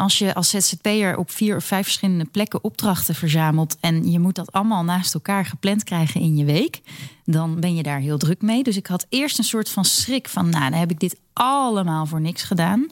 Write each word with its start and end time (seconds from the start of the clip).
als 0.00 0.18
je 0.18 0.34
als 0.34 0.50
ZZP'er 0.50 1.16
op 1.16 1.30
vier 1.30 1.56
of 1.56 1.64
vijf 1.64 1.84
verschillende 1.84 2.24
plekken 2.24 2.64
opdrachten 2.64 3.14
verzamelt 3.14 3.76
en 3.80 4.10
je 4.10 4.18
moet 4.18 4.34
dat 4.34 4.52
allemaal 4.52 4.84
naast 4.84 5.14
elkaar 5.14 5.44
gepland 5.44 5.84
krijgen 5.84 6.20
in 6.20 6.36
je 6.36 6.44
week, 6.44 6.80
dan 7.24 7.60
ben 7.60 7.74
je 7.74 7.82
daar 7.82 7.98
heel 7.98 8.18
druk 8.18 8.42
mee. 8.42 8.62
Dus 8.62 8.76
ik 8.76 8.86
had 8.86 9.06
eerst 9.08 9.38
een 9.38 9.44
soort 9.44 9.68
van 9.68 9.84
schrik 9.84 10.28
van, 10.28 10.48
nou, 10.48 10.70
dan 10.70 10.78
heb 10.78 10.90
ik 10.90 11.00
dit 11.00 11.16
allemaal 11.32 12.06
voor 12.06 12.20
niks 12.20 12.42
gedaan. 12.42 12.86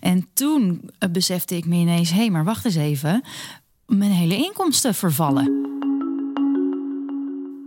En 0.00 0.26
toen 0.34 0.90
eh, 0.98 1.10
besefte 1.10 1.56
ik 1.56 1.66
me 1.66 1.74
ineens, 1.74 2.10
hé, 2.10 2.16
hey, 2.16 2.30
maar 2.30 2.44
wacht 2.44 2.64
eens 2.64 2.74
even, 2.74 3.22
mijn 3.86 4.10
hele 4.10 4.36
inkomsten 4.36 4.94
vervallen. 4.94 5.66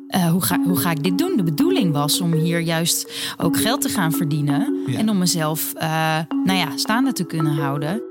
Uh, 0.08 0.32
hoe, 0.32 0.44
ga, 0.44 0.60
hoe 0.64 0.78
ga 0.78 0.92
ik 0.92 1.04
dit 1.04 1.18
doen? 1.18 1.38
De 1.38 1.44
bedoeling 1.44 1.94
was 1.94 2.22
om 2.22 2.34
hier 2.34 2.60
juist 2.60 3.12
ook 3.38 3.58
geld 3.58 3.82
te 3.82 3.90
gaan 3.90 4.12
verdienen. 4.12 4.86
En 4.96 5.10
om 5.10 5.18
mezelf, 5.18 5.74
uh, 5.76 5.82
nou 6.44 6.58
ja, 6.58 6.78
staande 6.78 7.14
te 7.14 7.24
kunnen 7.24 7.56
houden. 7.56 8.11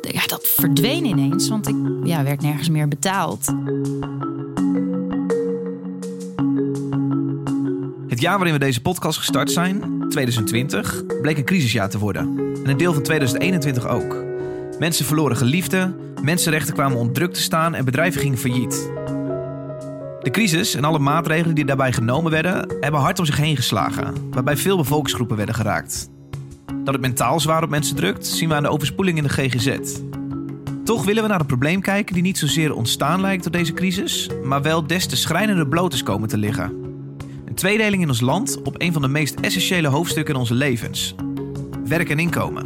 Ja, 0.00 0.26
dat 0.26 0.48
verdween 0.48 1.04
ineens, 1.04 1.48
want 1.48 1.68
ik 1.68 1.76
ja, 2.04 2.24
werd 2.24 2.42
nergens 2.42 2.68
meer 2.68 2.88
betaald. 2.88 3.46
Het 8.08 8.20
jaar 8.20 8.36
waarin 8.36 8.52
we 8.52 8.64
deze 8.64 8.82
podcast 8.82 9.18
gestart 9.18 9.50
zijn, 9.50 10.04
2020, 10.08 11.04
bleek 11.22 11.38
een 11.38 11.44
crisisjaar 11.44 11.90
te 11.90 11.98
worden. 11.98 12.22
En 12.64 12.68
een 12.68 12.76
deel 12.76 12.92
van 12.92 13.02
2021 13.02 13.86
ook. 13.86 14.24
Mensen 14.78 15.04
verloren 15.04 15.36
geliefden, 15.36 15.96
mensenrechten 16.22 16.74
kwamen 16.74 16.98
onder 16.98 17.14
druk 17.14 17.32
te 17.32 17.40
staan 17.40 17.74
en 17.74 17.84
bedrijven 17.84 18.20
gingen 18.20 18.38
failliet. 18.38 18.90
De 20.20 20.30
crisis 20.30 20.74
en 20.74 20.84
alle 20.84 20.98
maatregelen 20.98 21.54
die 21.54 21.64
daarbij 21.64 21.92
genomen 21.92 22.30
werden, 22.30 22.76
hebben 22.80 23.00
hard 23.00 23.18
om 23.18 23.24
zich 23.24 23.36
heen 23.36 23.56
geslagen, 23.56 24.30
waarbij 24.30 24.56
veel 24.56 24.76
bevolkingsgroepen 24.76 25.36
werden 25.36 25.54
geraakt. 25.54 26.08
Dat 26.88 26.96
het 26.96 27.06
mentaal 27.06 27.40
zwaar 27.40 27.62
op 27.62 27.70
mensen 27.70 27.96
drukt, 27.96 28.26
zien 28.26 28.48
we 28.48 28.54
aan 28.54 28.62
de 28.62 28.68
overspoeling 28.68 29.16
in 29.16 29.22
de 29.22 29.28
GGZ. 29.28 29.78
Toch 30.84 31.04
willen 31.04 31.22
we 31.22 31.28
naar 31.28 31.40
een 31.40 31.46
probleem 31.46 31.80
kijken 31.80 32.14
die 32.14 32.22
niet 32.22 32.38
zozeer 32.38 32.74
ontstaan 32.74 33.20
lijkt 33.20 33.42
door 33.42 33.52
deze 33.52 33.72
crisis, 33.72 34.30
maar 34.44 34.62
wel 34.62 34.86
des 34.86 35.06
te 35.06 35.16
schrijnender 35.16 35.68
bloot 35.68 35.92
is 35.92 36.02
komen 36.02 36.28
te 36.28 36.36
liggen. 36.36 36.72
Een 37.44 37.54
tweedeling 37.54 38.02
in 38.02 38.08
ons 38.08 38.20
land 38.20 38.62
op 38.62 38.74
een 38.82 38.92
van 38.92 39.02
de 39.02 39.08
meest 39.08 39.40
essentiële 39.40 39.88
hoofdstukken 39.88 40.34
in 40.34 40.40
onze 40.40 40.54
levens: 40.54 41.14
werk 41.84 42.10
en 42.10 42.18
inkomen. 42.18 42.64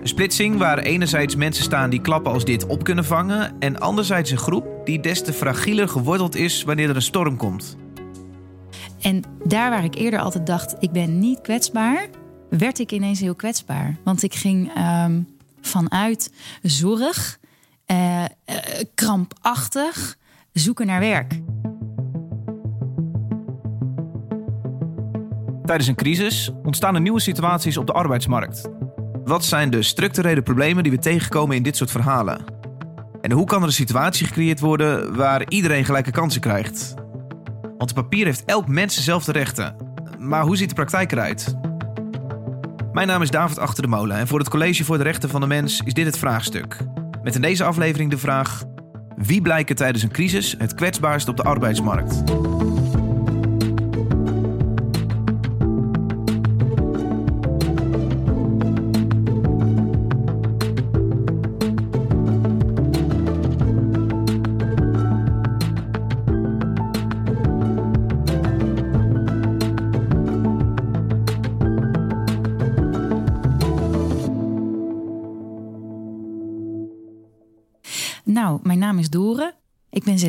Een 0.00 0.08
splitsing 0.08 0.58
waar 0.58 0.78
enerzijds 0.78 1.36
mensen 1.36 1.64
staan 1.64 1.90
die 1.90 2.00
klappen 2.00 2.32
als 2.32 2.44
dit 2.44 2.66
op 2.66 2.84
kunnen 2.84 3.04
vangen, 3.04 3.52
en 3.58 3.80
anderzijds 3.80 4.30
een 4.30 4.38
groep 4.38 4.66
die 4.84 5.00
des 5.00 5.22
te 5.22 5.32
fragieler 5.32 5.88
geworteld 5.88 6.36
is 6.36 6.62
wanneer 6.62 6.88
er 6.88 6.96
een 6.96 7.02
storm 7.02 7.36
komt. 7.36 7.76
En 9.00 9.22
daar 9.44 9.70
waar 9.70 9.84
ik 9.84 9.94
eerder 9.94 10.20
altijd 10.20 10.46
dacht, 10.46 10.76
ik 10.78 10.90
ben 10.90 11.18
niet 11.18 11.40
kwetsbaar, 11.40 12.08
werd 12.58 12.78
ik 12.78 12.92
ineens 12.92 13.20
heel 13.20 13.34
kwetsbaar. 13.34 13.96
Want 14.04 14.22
ik 14.22 14.34
ging 14.34 14.70
um, 14.78 15.28
vanuit 15.60 16.32
zorg, 16.62 17.38
uh, 17.86 18.20
uh, 18.20 18.26
krampachtig 18.94 20.16
zoeken 20.52 20.86
naar 20.86 21.00
werk. 21.00 21.40
Tijdens 25.64 25.88
een 25.88 25.94
crisis 25.94 26.50
ontstaan 26.62 26.94
er 26.94 27.00
nieuwe 27.00 27.20
situaties 27.20 27.76
op 27.76 27.86
de 27.86 27.92
arbeidsmarkt. 27.92 28.68
Wat 29.24 29.44
zijn 29.44 29.70
de 29.70 29.82
structurele 29.82 30.42
problemen 30.42 30.82
die 30.82 30.92
we 30.92 30.98
tegenkomen 30.98 31.56
in 31.56 31.62
dit 31.62 31.76
soort 31.76 31.90
verhalen? 31.90 32.44
En 33.20 33.32
hoe 33.32 33.46
kan 33.46 33.60
er 33.60 33.66
een 33.66 33.72
situatie 33.72 34.26
gecreëerd 34.26 34.60
worden 34.60 35.16
waar 35.16 35.48
iedereen 35.48 35.84
gelijke 35.84 36.10
kansen 36.10 36.40
krijgt? 36.40 36.94
Want 37.78 37.90
op 37.90 37.94
papier 37.94 38.24
heeft 38.24 38.44
elk 38.44 38.68
mens 38.68 38.94
dezelfde 38.94 39.32
rechten. 39.32 39.76
Maar 40.18 40.42
hoe 40.42 40.56
ziet 40.56 40.68
de 40.68 40.74
praktijk 40.74 41.12
eruit? 41.12 41.56
Mijn 42.92 43.06
naam 43.06 43.22
is 43.22 43.30
David 43.30 43.58
Achter 43.58 43.82
de 43.82 43.88
Molen 43.88 44.16
en 44.16 44.26
voor 44.26 44.38
het 44.38 44.48
College 44.48 44.84
voor 44.84 44.96
de 44.98 45.02
Rechten 45.02 45.28
van 45.28 45.40
de 45.40 45.46
Mens 45.46 45.80
is 45.84 45.94
dit 45.94 46.06
het 46.06 46.18
vraagstuk. 46.18 46.76
Met 47.22 47.34
in 47.34 47.40
deze 47.40 47.64
aflevering 47.64 48.10
de 48.10 48.18
vraag: 48.18 48.64
wie 49.16 49.42
blijken 49.42 49.76
tijdens 49.76 50.02
een 50.02 50.12
crisis 50.12 50.54
het 50.58 50.74
kwetsbaarst 50.74 51.28
op 51.28 51.36
de 51.36 51.42
arbeidsmarkt? 51.42 52.22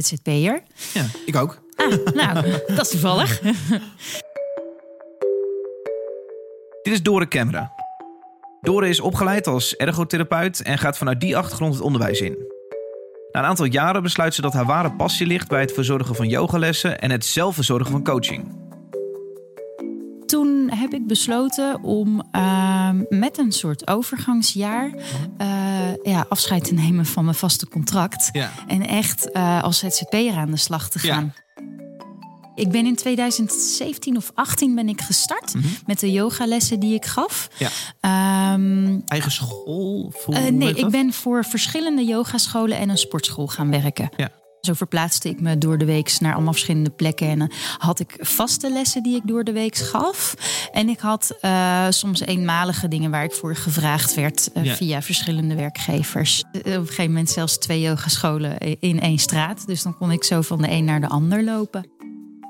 ZZP'er. 0.04 0.62
Ja, 0.94 1.06
ik 1.26 1.36
ook. 1.36 1.62
Ah, 1.76 2.14
nou, 2.14 2.46
dat 2.76 2.80
is 2.80 2.90
toevallig. 2.90 3.40
Dit 6.82 6.94
is 6.94 7.02
Dore 7.02 7.26
Kemra. 7.26 7.72
Dore 8.62 8.90
is 8.90 9.00
opgeleid 9.00 9.48
als 9.48 9.76
ergotherapeut 9.76 10.62
en 10.62 10.78
gaat 10.78 10.98
vanuit 10.98 11.20
die 11.20 11.38
achtergrond 11.38 11.74
het 11.74 11.84
onderwijs 11.84 12.22
in. 12.22 12.38
Na 13.32 13.40
een 13.40 13.46
aantal 13.46 13.66
jaren 13.66 14.04
besluit 14.04 14.34
ze 14.34 14.42
dat 14.42 14.54
haar 14.54 14.66
ware 14.66 14.92
passie 14.92 15.28
ligt 15.28 15.48
bij 15.48 15.62
het 15.62 15.72
verzorgen 15.72 16.16
van 16.16 16.28
yogalessen 16.28 17.00
en 17.00 17.12
het 17.12 17.26
zelf 17.26 17.56
verzorgen 17.56 17.92
van 17.92 18.04
coaching. 18.04 18.62
Toen 20.26 20.70
heb 20.72 20.94
ik 20.94 21.08
besloten 21.08 21.84
om 21.84 22.24
uh, 22.36 22.90
met 23.10 23.38
een 23.38 23.52
soort 23.52 23.88
overgangsjaar 23.88 24.92
uh, 25.42 25.63
ja, 26.04 26.26
afscheid 26.30 26.64
te 26.64 26.74
nemen 26.74 27.06
van 27.06 27.24
mijn 27.24 27.36
vaste 27.36 27.68
contract. 27.68 28.30
Ja. 28.32 28.52
En 28.68 28.88
echt 28.88 29.30
uh, 29.34 29.64
als 29.64 29.78
ZZP'er 29.80 30.36
aan 30.36 30.52
de 30.52 30.58
slag 30.58 30.90
te 30.90 31.00
gaan. 31.00 31.34
Ja. 31.36 31.42
Ik 32.56 32.70
ben 32.72 32.86
in 32.86 32.96
2017 32.96 34.18
of 34.18 34.32
18 34.34 34.76
ben 34.76 34.90
ik 34.90 35.02
gestart 35.02 35.54
Mhm. 35.54 35.68
met 35.86 36.00
de 36.00 36.12
yogalessen 36.12 36.80
die 36.80 36.94
ik 36.94 37.06
gaf. 37.06 37.50
Ja. 37.58 37.70
Ehm, 38.00 39.00
Eigen 39.08 39.32
school? 39.32 40.12
Voor, 40.16 40.34
eh, 40.34 40.44
nee, 40.52 40.74
ik 40.74 40.90
ben 40.90 41.14
voor 41.14 41.46
verschillende 41.46 42.06
yogascholen 42.06 42.78
en 42.78 42.90
een 42.90 42.98
sportschool 42.98 43.48
gaan 43.48 43.70
werken. 43.70 44.10
Ja. 44.18 44.30
Zo 44.66 44.74
verplaatste 44.74 45.30
ik 45.30 45.42
me 45.42 45.58
door 45.58 45.78
de 45.78 45.86
week 45.86 46.16
naar 46.20 46.34
allemaal 46.34 46.52
verschillende 46.54 46.90
plekken. 46.90 47.28
En 47.28 47.40
dan 47.40 47.52
had 47.78 48.00
ik 48.00 48.16
vaste 48.20 48.70
lessen 48.72 49.04
die 49.04 49.16
ik 49.16 49.22
door 49.26 49.44
de 49.44 49.52
week 49.52 49.76
gaf. 49.76 50.36
En 50.74 50.90
ik 50.90 51.00
had 51.00 51.38
eh, 51.42 51.86
soms 51.90 52.20
eenmalige 52.20 52.88
dingen 52.88 53.12
waar 53.12 53.24
ik 53.24 53.32
voor 53.32 53.56
gevraagd 53.56 54.14
werd 54.14 54.52
eh, 54.52 54.64
Ja. 54.64 54.76
via 54.76 55.02
verschillende 55.02 55.56
werkgevers. 55.56 56.44
Eh, 56.52 56.60
op 56.60 56.66
een 56.66 56.86
gegeven 56.88 57.12
moment 57.12 57.30
zelfs 57.30 57.58
twee 57.58 57.82
yogascholen 57.82 58.58
in 58.80 59.00
één 59.00 59.18
straat. 59.18 59.68
Dus 59.68 59.84
dan 59.84 59.98
kon 59.98 60.12
ik 60.12 60.24
zo 60.24 60.42
van 60.42 60.62
de 60.62 60.70
een 60.72 60.86
naar 60.86 61.02
de 61.02 61.10
ander 61.10 61.44
lopen. 61.44 61.88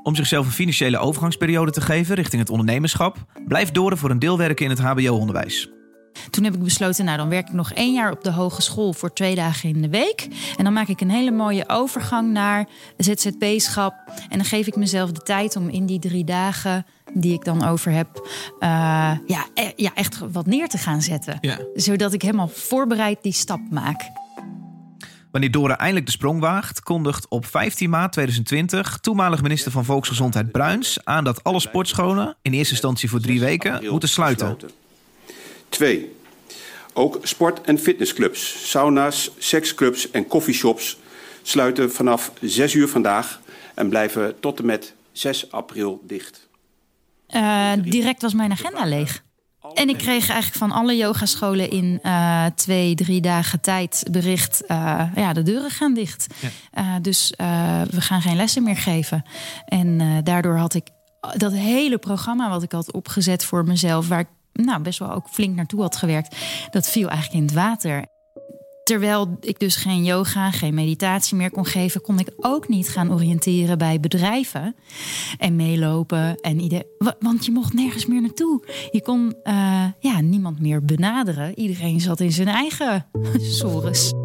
Om 0.03 0.15
zichzelf 0.15 0.45
een 0.45 0.51
financiële 0.51 0.97
overgangsperiode 0.97 1.71
te 1.71 1.81
geven 1.81 2.15
richting 2.15 2.41
het 2.41 2.51
ondernemerschap, 2.51 3.17
blijft 3.47 3.73
Dore 3.73 3.97
voor 3.97 4.09
een 4.09 4.19
deel 4.19 4.37
werken 4.37 4.65
in 4.65 4.71
het 4.71 4.79
HBO-onderwijs. 4.79 5.69
Toen 6.29 6.43
heb 6.43 6.53
ik 6.53 6.63
besloten, 6.63 7.05
nou 7.05 7.17
dan 7.17 7.29
werk 7.29 7.47
ik 7.47 7.53
nog 7.53 7.71
één 7.71 7.93
jaar 7.93 8.11
op 8.11 8.23
de 8.23 8.31
hogeschool 8.31 8.93
voor 8.93 9.13
twee 9.13 9.35
dagen 9.35 9.69
in 9.69 9.81
de 9.81 9.89
week. 9.89 10.27
En 10.57 10.63
dan 10.63 10.73
maak 10.73 10.87
ik 10.87 11.01
een 11.01 11.09
hele 11.09 11.31
mooie 11.31 11.69
overgang 11.69 12.31
naar 12.31 12.67
ZZP-schap. 12.97 13.93
En 14.29 14.37
dan 14.37 14.45
geef 14.45 14.67
ik 14.67 14.75
mezelf 14.75 15.11
de 15.11 15.21
tijd 15.21 15.55
om 15.55 15.69
in 15.69 15.85
die 15.85 15.99
drie 15.99 16.23
dagen 16.23 16.85
die 17.13 17.33
ik 17.33 17.45
dan 17.45 17.65
over 17.65 17.91
heb, 17.91 18.27
eh, 18.59 18.69
ja, 19.27 19.45
e- 19.53 19.71
ja, 19.75 19.91
echt 19.93 20.19
wat 20.31 20.45
neer 20.45 20.67
te 20.67 20.77
gaan 20.77 21.01
zetten. 21.01 21.37
Ja. 21.41 21.57
Zodat 21.73 22.13
ik 22.13 22.21
helemaal 22.21 22.47
voorbereid 22.47 23.17
die 23.21 23.33
stap 23.33 23.61
maak. 23.69 24.01
Wanneer 25.31 25.51
Dore 25.51 25.73
eindelijk 25.73 26.05
de 26.05 26.11
sprong 26.11 26.39
waagt, 26.39 26.81
kondigt 26.81 27.27
op 27.27 27.45
15 27.45 27.89
maart 27.89 28.11
2020 28.11 28.97
toenmalig 28.97 29.41
minister 29.41 29.71
van 29.71 29.85
Volksgezondheid 29.85 30.51
Bruins 30.51 31.05
aan 31.05 31.23
dat 31.23 31.43
alle 31.43 31.59
sportscholen, 31.59 32.35
in 32.41 32.53
eerste 32.53 32.71
instantie 32.71 33.09
voor 33.09 33.19
drie 33.19 33.39
weken, 33.39 33.89
moeten 33.89 34.09
sluiten. 34.09 34.57
Twee. 35.73 36.15
Ook 36.93 37.19
sport- 37.21 37.61
en 37.61 37.79
fitnessclubs, 37.79 38.69
sauna's, 38.69 39.31
seksclubs 39.37 40.11
en 40.11 40.27
coffeeshops 40.27 40.97
sluiten 41.41 41.91
vanaf 41.91 42.31
6 42.41 42.73
uur 42.73 42.87
vandaag 42.87 43.41
en 43.73 43.89
blijven 43.89 44.39
tot 44.39 44.59
en 44.59 44.65
met 44.65 44.93
6 45.11 45.51
april 45.51 46.01
dicht. 46.07 46.47
Eh, 47.27 47.71
direct 47.83 48.21
was 48.21 48.33
mijn 48.33 48.51
agenda 48.51 48.85
leeg. 48.85 49.23
En 49.73 49.89
ik 49.89 49.97
kreeg 49.97 50.29
eigenlijk 50.29 50.55
van 50.59 50.71
alle 50.71 50.95
yogascholen 50.97 51.69
in 51.69 51.99
eh, 52.01 52.45
twee, 52.55 52.95
drie 52.95 53.21
dagen 53.21 53.61
tijd 53.61 54.03
bericht... 54.11 54.65
eh, 54.65 55.03
ja, 55.15 55.33
de 55.33 55.43
deuren 55.43 55.69
gaan 55.71 55.93
dicht. 55.93 56.27
Ja. 56.39 56.49
Eh, 56.71 56.95
dus 57.01 57.31
eh, 57.31 57.81
we 57.89 58.01
gaan 58.01 58.21
geen 58.21 58.35
lessen 58.35 58.63
meer 58.63 58.77
geven. 58.77 59.23
En 59.65 60.01
eh, 60.01 60.07
daardoor 60.23 60.57
had 60.57 60.73
ik 60.73 60.87
dat 61.37 61.53
hele 61.53 61.97
programma 61.97 62.49
wat 62.49 62.63
ik 62.63 62.71
had 62.71 62.91
opgezet 62.91 63.45
voor 63.45 63.65
mezelf... 63.65 64.07
waar 64.07 64.19
ik 64.19 64.27
nou, 64.53 64.81
best 64.81 64.99
wel 64.99 65.11
ook 65.11 65.27
flink 65.29 65.55
naartoe 65.55 65.81
had 65.81 65.95
gewerkt... 65.95 66.35
dat 66.71 66.89
viel 66.89 67.09
eigenlijk 67.09 67.39
in 67.39 67.45
het 67.45 67.55
water. 67.55 68.05
Terwijl 68.83 69.37
ik 69.41 69.59
dus 69.59 69.75
geen 69.75 70.03
yoga, 70.03 70.51
geen 70.51 70.73
meditatie 70.73 71.37
meer 71.37 71.51
kon 71.51 71.65
geven, 71.65 72.01
kon 72.01 72.19
ik 72.19 72.33
ook 72.37 72.67
niet 72.67 72.89
gaan 72.89 73.13
oriënteren 73.13 73.77
bij 73.77 73.99
bedrijven 73.99 74.75
en 75.37 75.55
meelopen. 75.55 76.35
En 76.41 76.59
idee, 76.59 76.83
want 77.19 77.45
je 77.45 77.51
mocht 77.51 77.73
nergens 77.73 78.05
meer 78.05 78.21
naartoe. 78.21 78.67
Je 78.91 79.01
kon 79.01 79.35
uh, 79.43 79.85
ja, 79.99 80.21
niemand 80.21 80.59
meer 80.59 80.85
benaderen. 80.85 81.59
Iedereen 81.59 82.01
zat 82.01 82.19
in 82.19 82.31
zijn 82.31 82.47
eigen 82.47 83.05
sores. 83.59 84.22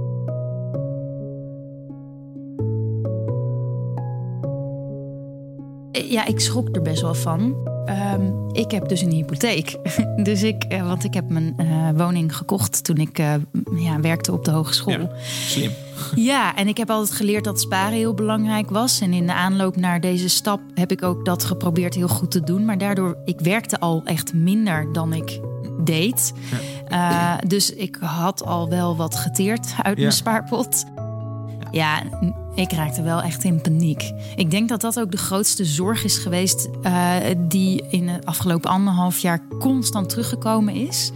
Ja, 6.05 6.27
ik 6.27 6.41
schrok 6.41 6.77
er 6.77 6.83
best 6.83 7.03
wel 7.03 7.15
van. 7.15 7.57
Um, 7.89 8.49
ik 8.53 8.71
heb 8.71 8.89
dus 8.89 9.01
een 9.01 9.11
hypotheek. 9.11 9.77
dus 10.23 10.43
ik, 10.43 10.65
uh, 10.73 10.87
want 10.87 11.05
ik 11.05 11.15
heb 11.15 11.29
mijn 11.29 11.55
uh, 11.61 11.89
woning 11.95 12.37
gekocht 12.37 12.85
toen 12.85 12.97
ik 12.97 13.19
uh, 13.19 13.35
ja, 13.77 14.01
werkte 14.01 14.33
op 14.33 14.45
de 14.45 14.51
hogeschool. 14.51 14.93
Ja, 14.93 15.11
slim. 15.23 15.71
Ja, 16.15 16.57
en 16.57 16.69
ik 16.69 16.77
heb 16.77 16.91
altijd 16.91 17.17
geleerd 17.17 17.45
dat 17.45 17.61
sparen 17.61 17.99
heel 17.99 18.15
belangrijk 18.15 18.71
was. 18.71 19.01
En 19.01 19.13
in 19.13 19.27
de 19.27 19.33
aanloop 19.33 19.77
naar 19.77 20.01
deze 20.01 20.29
stap 20.29 20.61
heb 20.75 20.93
ik 20.93 21.03
ook 21.03 21.25
dat 21.25 21.45
geprobeerd 21.45 21.95
heel 21.95 22.09
goed 22.09 22.31
te 22.31 22.41
doen. 22.41 22.65
Maar 22.65 22.79
daardoor, 22.79 23.17
ik 23.25 23.41
werkte 23.41 23.81
al 23.81 24.03
echt 24.05 24.35
minder 24.35 24.93
dan 24.93 25.13
ik 25.13 25.41
deed. 25.81 26.33
Ja. 26.89 27.37
dus 27.47 27.75
ik 27.75 27.97
had 28.01 28.45
al 28.45 28.69
wel 28.69 28.97
wat 28.97 29.17
geteerd 29.17 29.75
uit 29.83 29.99
mijn 29.99 30.13
spaarpot. 30.13 30.85
Ja, 31.71 32.03
ik 32.55 32.73
raakte 32.73 33.03
wel 33.03 33.23
echt 33.23 33.45
in 33.45 33.61
paniek. 33.61 34.13
Ik 34.37 34.51
denk 34.51 34.69
dat 34.69 34.81
dat 34.81 35.01
ook 35.01 35.11
de 35.11 35.17
grootste 35.17 35.65
zorg 35.65 36.05
is 36.05 36.19
geweest 36.19 36.69
uh, 36.83 37.17
die 37.39 37.85
in 37.91 38.09
het 38.09 38.27
afgelopen 38.27 38.71
anderhalf 38.71 39.19
jaar 39.19 39.41
constant 39.59 40.09
teruggekomen 40.09 40.75
is. 40.75 41.13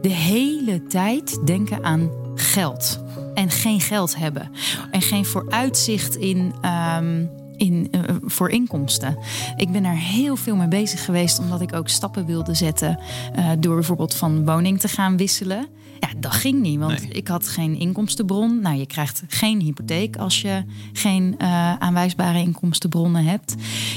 De 0.00 0.08
hele 0.08 0.86
tijd 0.86 1.46
denken 1.46 1.84
aan 1.84 2.10
geld 2.34 3.00
en 3.34 3.50
geen 3.50 3.80
geld 3.80 4.16
hebben 4.16 4.50
en 4.90 5.02
geen 5.02 5.24
vooruitzicht 5.24 6.16
in. 6.16 6.54
Um, 6.98 7.30
in, 7.60 7.88
uh, 7.90 8.00
voor 8.24 8.50
inkomsten. 8.50 9.18
Ik 9.56 9.72
ben 9.72 9.82
daar 9.82 9.96
heel 9.96 10.36
veel 10.36 10.56
mee 10.56 10.68
bezig 10.68 11.04
geweest, 11.04 11.38
omdat 11.38 11.60
ik 11.60 11.74
ook 11.74 11.88
stappen 11.88 12.26
wilde 12.26 12.54
zetten. 12.54 12.98
Uh, 13.38 13.50
door 13.58 13.74
bijvoorbeeld 13.74 14.14
van 14.14 14.44
woning 14.44 14.80
te 14.80 14.88
gaan 14.88 15.16
wisselen. 15.16 15.68
Ja, 16.00 16.08
dat 16.16 16.32
ging 16.32 16.60
niet, 16.60 16.78
want 16.78 17.16
ik 17.16 17.28
had 17.28 17.48
geen 17.48 17.78
inkomstenbron. 17.78 18.60
Nou, 18.60 18.76
je 18.76 18.86
krijgt 18.86 19.22
geen 19.28 19.60
hypotheek 19.60 20.16
als 20.16 20.40
je 20.42 20.64
geen 20.92 21.34
uh, 21.38 21.74
aanwijsbare 21.76 22.38
inkomstenbronnen 22.38 23.24
hebt. 23.24 23.54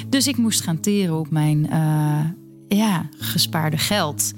Dus 0.09 0.27
ik 0.27 0.37
moest 0.37 0.61
gaan 0.61 0.79
teren 0.79 1.19
op 1.19 1.29
mijn 1.29 1.67
uh, 1.71 2.19
ja, 2.67 3.09
gespaarde 3.17 3.77
geld. 3.77 4.33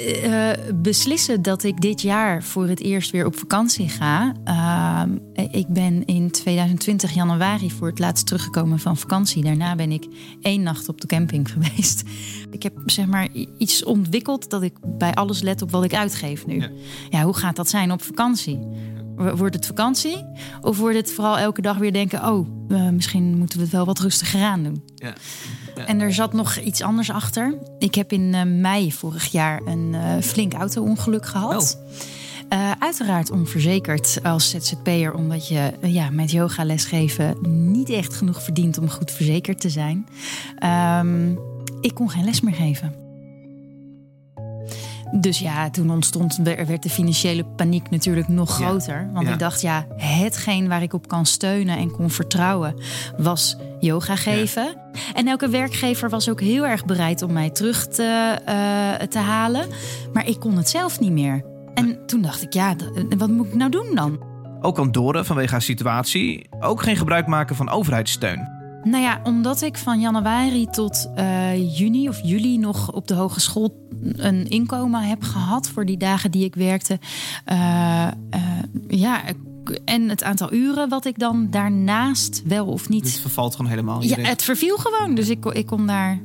Uh, 0.00 0.50
beslissen 0.74 1.42
dat 1.42 1.62
ik 1.62 1.80
dit 1.80 2.02
jaar 2.02 2.42
voor 2.42 2.66
het 2.66 2.80
eerst 2.80 3.10
weer 3.10 3.26
op 3.26 3.38
vakantie 3.38 3.88
ga. 3.88 4.34
Uh, 4.44 5.02
ik 5.50 5.66
ben 5.68 6.04
in 6.04 6.30
2020 6.30 7.14
januari 7.14 7.70
voor 7.70 7.88
het 7.88 7.98
laatst 7.98 8.26
teruggekomen 8.26 8.78
van 8.78 8.96
vakantie. 8.96 9.44
Daarna 9.44 9.74
ben 9.74 9.92
ik 9.92 10.06
één 10.42 10.62
nacht 10.62 10.88
op 10.88 11.00
de 11.00 11.06
camping 11.06 11.50
geweest. 11.52 12.02
Ik 12.50 12.62
heb 12.62 12.72
zeg 12.86 13.06
maar 13.06 13.28
iets 13.58 13.84
ontwikkeld 13.84 14.50
dat 14.50 14.62
ik 14.62 14.74
bij 14.98 15.14
alles 15.14 15.40
let 15.40 15.62
op 15.62 15.70
wat 15.70 15.84
ik 15.84 15.94
uitgeef 15.94 16.46
nu. 16.46 16.60
Ja, 16.60 16.70
ja 17.10 17.22
hoe 17.22 17.36
gaat 17.36 17.56
dat 17.56 17.68
zijn 17.68 17.92
op 17.92 18.02
vakantie? 18.02 18.58
Wordt 19.16 19.54
het 19.54 19.66
vakantie? 19.66 20.24
Of 20.60 20.78
wordt 20.78 20.96
het 20.96 21.12
vooral 21.12 21.38
elke 21.38 21.60
dag 21.60 21.76
weer 21.76 21.92
denken: 21.92 22.28
oh, 22.28 22.48
uh, 22.68 22.88
misschien 22.88 23.38
moeten 23.38 23.58
we 23.58 23.64
het 23.64 23.72
wel 23.72 23.84
wat 23.84 23.98
rustiger 23.98 24.42
aan 24.42 24.62
doen? 24.62 24.82
Ja. 24.94 25.14
En 25.86 26.00
er 26.00 26.14
zat 26.14 26.32
nog 26.32 26.56
iets 26.56 26.82
anders 26.82 27.10
achter. 27.10 27.54
Ik 27.78 27.94
heb 27.94 28.12
in 28.12 28.34
uh, 28.34 28.42
mei 28.42 28.92
vorig 28.92 29.26
jaar 29.26 29.60
een 29.64 29.92
uh, 29.92 30.22
flink 30.22 30.52
auto-ongeluk 30.52 31.26
gehad. 31.26 31.78
Oh. 31.82 31.98
Uh, 32.52 32.70
uiteraard 32.78 33.30
onverzekerd 33.30 34.18
als 34.22 34.50
ZZP'er, 34.50 35.14
omdat 35.14 35.48
je 35.48 35.72
ja, 35.82 36.10
met 36.10 36.30
yoga 36.30 36.64
lesgeven 36.64 37.36
niet 37.72 37.90
echt 37.90 38.14
genoeg 38.14 38.42
verdient 38.42 38.78
om 38.78 38.90
goed 38.90 39.10
verzekerd 39.10 39.60
te 39.60 39.70
zijn. 39.70 40.08
Um, 41.04 41.38
ik 41.80 41.94
kon 41.94 42.10
geen 42.10 42.24
les 42.24 42.40
meer 42.40 42.54
geven. 42.54 42.99
Dus 45.12 45.38
ja, 45.38 45.70
toen 45.70 45.90
ontstond, 45.90 46.36
werd 46.36 46.82
de 46.82 46.90
financiële 46.90 47.44
paniek 47.44 47.90
natuurlijk 47.90 48.28
nog 48.28 48.50
groter. 48.50 49.10
Want 49.12 49.28
ik 49.28 49.38
dacht, 49.38 49.60
ja, 49.60 49.86
hetgeen 49.96 50.68
waar 50.68 50.82
ik 50.82 50.92
op 50.92 51.08
kan 51.08 51.26
steunen 51.26 51.78
en 51.78 51.90
kon 51.90 52.10
vertrouwen, 52.10 52.74
was 53.18 53.56
yoga 53.78 54.16
geven. 54.16 54.76
En 55.14 55.28
elke 55.28 55.48
werkgever 55.48 56.08
was 56.08 56.28
ook 56.28 56.40
heel 56.40 56.66
erg 56.66 56.84
bereid 56.84 57.22
om 57.22 57.32
mij 57.32 57.50
terug 57.50 57.86
te, 57.86 58.38
uh, 58.48 59.06
te 59.06 59.18
halen. 59.18 59.66
Maar 60.12 60.26
ik 60.26 60.40
kon 60.40 60.56
het 60.56 60.68
zelf 60.68 61.00
niet 61.00 61.12
meer. 61.12 61.44
En 61.74 62.06
toen 62.06 62.22
dacht 62.22 62.42
ik, 62.42 62.52
ja, 62.52 62.74
wat 63.16 63.28
moet 63.28 63.46
ik 63.46 63.54
nou 63.54 63.70
doen 63.70 63.94
dan? 63.94 64.28
Ook 64.60 64.74
kan 64.74 64.92
Dore 64.92 65.24
vanwege 65.24 65.50
haar 65.50 65.62
situatie 65.62 66.46
ook 66.60 66.82
geen 66.82 66.96
gebruik 66.96 67.26
maken 67.26 67.56
van 67.56 67.70
overheidssteun. 67.70 68.59
Nou 68.82 69.02
ja, 69.02 69.20
omdat 69.24 69.62
ik 69.62 69.76
van 69.76 70.00
januari 70.00 70.66
tot 70.66 71.10
uh, 71.16 71.78
juni 71.78 72.08
of 72.08 72.20
juli 72.22 72.58
nog 72.58 72.92
op 72.92 73.08
de 73.08 73.14
hogeschool 73.14 73.88
een 74.02 74.48
inkomen 74.48 75.02
heb 75.02 75.22
gehad 75.22 75.68
voor 75.68 75.84
die 75.84 75.96
dagen 75.96 76.30
die 76.30 76.44
ik 76.44 76.54
werkte. 76.54 76.98
Uh, 77.52 78.08
uh, 78.34 78.40
ja, 78.88 79.22
en 79.84 80.08
het 80.08 80.22
aantal 80.22 80.52
uren 80.52 80.88
wat 80.88 81.04
ik 81.04 81.18
dan 81.18 81.46
daarnaast 81.50 82.42
wel 82.44 82.66
of 82.66 82.88
niet. 82.88 83.04
Het 83.04 83.20
vervalt 83.20 83.56
gewoon 83.56 83.70
helemaal. 83.70 84.02
Ja, 84.02 84.16
het 84.16 84.42
verviel 84.42 84.76
gewoon. 84.76 85.14
Dus 85.14 85.28
ik, 85.28 85.44
ik 85.44 85.66
kon 85.66 85.86
daar. 85.86 86.20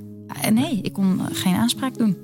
Nee, 0.52 0.80
ik 0.82 0.94
kon 0.94 1.20
geen 1.32 1.56
aanspraak 1.56 1.98
doen. 1.98 2.18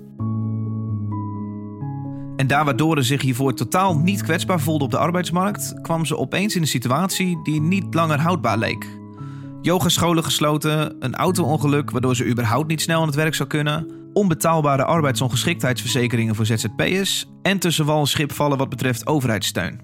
En 2.35 2.47
daar 2.47 2.65
waardoor 2.65 2.97
ze 2.97 3.03
zich 3.03 3.21
hiervoor 3.21 3.53
totaal 3.53 3.97
niet 3.97 4.23
kwetsbaar 4.23 4.59
voelde 4.59 4.83
op 4.83 4.91
de 4.91 4.97
arbeidsmarkt, 4.97 5.73
kwam 5.81 6.05
ze 6.05 6.17
opeens 6.17 6.55
in 6.55 6.61
een 6.61 6.67
situatie 6.67 7.39
die 7.43 7.61
niet 7.61 7.93
langer 7.93 8.19
houdbaar 8.19 8.57
leek. 8.57 9.00
Yogascholen 9.61 10.23
gesloten, 10.23 10.95
een 10.99 11.15
auto-ongeluk 11.15 11.91
waardoor 11.91 12.15
ze 12.15 12.25
überhaupt 12.25 12.67
niet 12.67 12.81
snel 12.81 13.01
aan 13.01 13.07
het 13.07 13.15
werk 13.15 13.35
zou 13.35 13.49
kunnen, 13.49 13.87
onbetaalbare 14.13 14.85
arbeidsongeschiktheidsverzekeringen 14.85 16.35
voor 16.35 16.45
ZZP'ers 16.45 17.29
en 17.41 17.59
tussen 17.59 17.85
wal 17.85 18.07
en 18.37 18.57
wat 18.57 18.69
betreft 18.69 19.07
overheidssteun. 19.07 19.81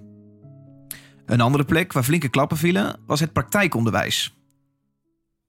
Een 1.25 1.41
andere 1.41 1.63
plek 1.63 1.93
waar 1.93 2.03
flinke 2.03 2.29
klappen 2.29 2.57
vielen 2.57 2.99
was 3.05 3.19
het 3.19 3.33
praktijkonderwijs. 3.33 4.37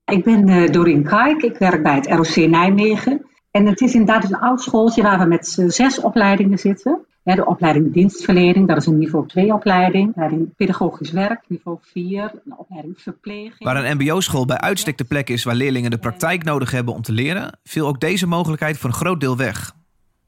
Ik 0.05 0.23
ben 0.23 0.47
uh, 0.47 0.67
Doreen 0.67 1.03
Kaik, 1.03 1.41
ik 1.41 1.57
werk 1.57 1.83
bij 1.83 1.95
het 1.95 2.07
ROC 2.07 2.35
Nijmegen. 2.35 3.25
En 3.51 3.65
het 3.65 3.81
is 3.81 3.93
inderdaad 3.93 4.23
een 4.23 4.39
oud 4.39 4.61
schooltje 4.61 5.01
waar 5.01 5.19
we 5.19 5.25
met 5.25 5.47
zes 5.67 5.99
opleidingen 5.99 6.57
zitten. 6.57 7.05
De 7.23 7.45
opleiding 7.45 7.93
dienstverlening, 7.93 8.67
dat 8.67 8.77
is 8.77 8.85
een 8.85 8.97
niveau 8.97 9.27
2 9.27 9.53
opleiding. 9.53 10.09
Opleiding 10.09 10.55
pedagogisch 10.55 11.11
werk, 11.11 11.41
niveau 11.47 11.77
4. 11.81 12.31
Een 12.45 12.57
opleiding 12.57 13.01
verpleging. 13.01 13.63
Waar 13.63 13.85
een 13.85 13.97
mbo-school 13.97 14.45
bij 14.45 14.57
uitstek 14.57 14.97
de 14.97 15.03
plek 15.03 15.29
is 15.29 15.43
waar 15.43 15.55
leerlingen 15.55 15.91
de 15.91 15.97
praktijk 15.97 16.43
nodig 16.43 16.71
hebben 16.71 16.93
om 16.93 17.01
te 17.01 17.11
leren, 17.11 17.59
viel 17.63 17.87
ook 17.87 17.99
deze 17.99 18.27
mogelijkheid 18.27 18.77
voor 18.77 18.89
een 18.89 18.95
groot 18.95 19.19
deel 19.19 19.37
weg. 19.37 19.77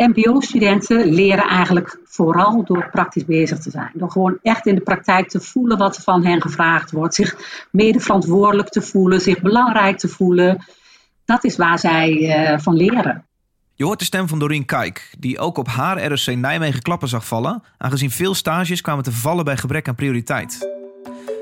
MBO-studenten 0.08 1.06
leren 1.06 1.48
eigenlijk 1.48 2.00
vooral 2.04 2.64
door 2.64 2.90
praktisch 2.90 3.26
bezig 3.26 3.60
te 3.60 3.70
zijn. 3.70 3.92
Door 3.94 4.12
gewoon 4.12 4.40
echt 4.42 4.66
in 4.66 4.76
de 4.76 4.82
praktijk 4.82 5.30
te 5.30 5.40
voelen 5.40 5.78
wat 5.78 5.96
er 5.96 6.02
van 6.02 6.26
hen 6.26 6.42
gevraagd 6.42 6.92
wordt. 6.92 7.16
Zich 7.16 7.68
mede 7.72 8.00
verantwoordelijk 8.00 8.70
te 8.70 8.82
voelen, 8.82 9.22
zich 9.22 9.42
belangrijk 9.42 9.98
te 9.98 10.08
voelen. 10.08 10.66
Dat 11.26 11.44
is 11.44 11.56
waar 11.56 11.80
zij 11.80 12.12
uh, 12.12 12.60
van 12.60 12.76
leren. 12.76 13.26
Je 13.82 13.88
hoort 13.88 14.00
de 14.00 14.06
stem 14.06 14.28
van 14.28 14.40
Doreen 14.40 14.66
Kijk, 14.66 15.14
die 15.20 15.40
ook 15.40 15.58
op 15.58 15.68
haar 15.68 16.14
RSC 16.14 16.36
Nijmegen 16.36 16.82
klappen 16.82 17.08
zag 17.08 17.26
vallen, 17.26 17.64
aangezien 17.78 18.12
veel 18.12 18.34
stages 18.34 18.82
kwamen 18.82 19.04
te 19.04 19.12
vervallen 19.12 19.46
bij 19.46 19.58
gebrek 19.58 19.88
aan 19.88 19.96
prioriteit. 19.96 20.58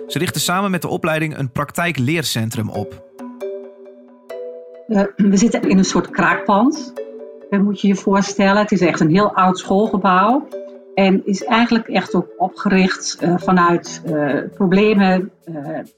Ze 0.08 0.20
richtte 0.20 0.40
samen 0.40 0.72
met 0.72 0.82
de 0.82 0.88
opleiding 0.88 1.38
een 1.38 1.52
praktijkleercentrum 1.52 2.70
op. 2.70 3.04
Uh, 4.88 5.04
we 5.16 5.38
zitten 5.38 5.62
in 5.62 5.78
een 5.78 5.86
soort 5.86 6.10
kraakpand. 6.10 6.94
Dat 7.50 7.62
moet 7.62 7.82
je 7.82 7.88
je 7.88 7.96
voorstellen. 7.96 8.62
Het 8.62 8.72
is 8.72 8.82
echt 8.82 9.00
een 9.00 9.12
heel 9.12 9.34
oud 9.36 9.58
schoolgebouw. 9.58 10.48
En 10.96 11.22
is 11.26 11.44
eigenlijk 11.44 11.88
echt 11.88 12.16
ook 12.16 12.28
opgericht 12.38 13.18
uh, 13.24 13.34
vanuit 13.38 14.02
uh, 14.08 14.36
problemen 14.54 15.32
uh, 15.46 15.56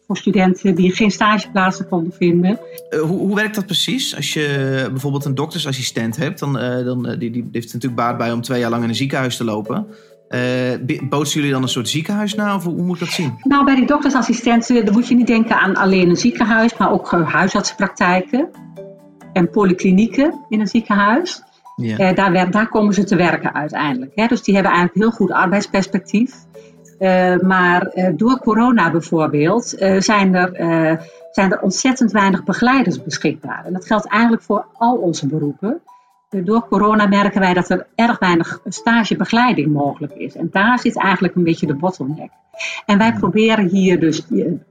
voor 0.07 0.17
studenten 0.17 0.75
die 0.75 0.95
geen 0.95 1.11
stageplaatsen 1.11 1.87
konden 1.87 2.13
vinden. 2.13 2.59
Hoe, 2.89 3.01
hoe, 3.01 3.35
werkt 3.35 3.55
dat 3.55 3.65
precies? 3.65 4.15
Als 4.15 4.33
je 4.33 4.87
bijvoorbeeld 4.91 5.25
een 5.25 5.35
doktersassistent 5.35 6.17
hebt, 6.17 6.39
dan, 6.39 6.53
dan 6.85 7.15
die, 7.19 7.31
die 7.31 7.49
heeft 7.51 7.73
natuurlijk 7.73 8.01
baat 8.01 8.17
bij 8.17 8.31
om 8.31 8.41
twee 8.41 8.59
jaar 8.59 8.69
lang 8.69 8.83
in 8.83 8.89
een 8.89 8.95
ziekenhuis 8.95 9.37
te 9.37 9.43
lopen. 9.43 9.87
bootsen 11.09 11.39
jullie 11.39 11.53
dan 11.53 11.61
een 11.61 11.69
soort 11.69 11.89
ziekenhuis 11.89 12.35
na 12.35 12.55
of 12.55 12.63
hoe 12.63 12.83
moet 12.83 12.99
dat 12.99 13.09
zien? 13.09 13.33
Nou, 13.43 13.65
bij 13.65 13.75
die 13.75 13.87
doktersassistenten 13.87 14.85
dan 14.85 14.93
moet 14.93 15.07
je 15.07 15.15
niet 15.15 15.27
denken 15.27 15.59
aan 15.59 15.75
alleen 15.75 16.09
een 16.09 16.17
ziekenhuis, 16.17 16.77
maar 16.77 16.91
ook 16.91 17.11
huisartsenpraktijken 17.11 18.49
en 19.33 19.49
polyklinieken 19.49 20.45
in 20.49 20.59
een 20.59 20.67
ziekenhuis. 20.67 21.43
Ja. 21.81 22.09
Uh, 22.09 22.15
daar, 22.15 22.51
daar, 22.51 22.67
komen 22.69 22.93
ze 22.93 23.03
te 23.03 23.15
werken 23.15 23.53
uiteindelijk. 23.53 24.11
Hè? 24.15 24.27
Dus 24.27 24.43
die 24.43 24.53
hebben 24.53 24.73
eigenlijk 24.73 25.03
heel 25.03 25.17
goed 25.17 25.31
arbeidsperspectief. 25.31 26.35
Uh, 26.99 27.37
maar 27.37 27.91
uh, 27.95 28.09
door 28.15 28.39
corona 28.39 28.91
bijvoorbeeld 28.91 29.75
zijn, 29.99 30.35
er, 30.35 30.51
zijn 31.31 31.51
er 31.51 31.61
ontzettend 31.61 32.11
weinig 32.11 32.43
begeleiders 32.43 33.03
beschikbaar. 33.03 33.65
En 33.65 33.73
dat 33.73 33.85
geldt 33.85 34.07
eigenlijk 34.07 34.43
voor 34.43 34.65
al 34.73 34.95
onze 34.95 35.27
beroepen. 35.27 35.81
door 36.29 36.67
corona 36.67 37.07
merken 37.07 37.41
wij 37.41 37.53
dat 37.53 37.69
er 37.69 37.87
erg 37.95 38.19
weinig 38.19 38.61
stagebegeleiding 38.65 39.73
mogelijk 39.73 40.13
is. 40.13 40.35
En 40.35 40.47
daar 40.51 40.79
zit 40.79 40.97
eigenlijk 40.97 41.35
een 41.35 41.43
beetje 41.43 41.67
de 41.67 41.75
bottleneck. 41.75 42.31
En 42.85 42.97
wij 42.97 43.13
proberen 43.13 43.67
hier 43.67 43.99
dus 43.99 44.25
een, 44.29 44.63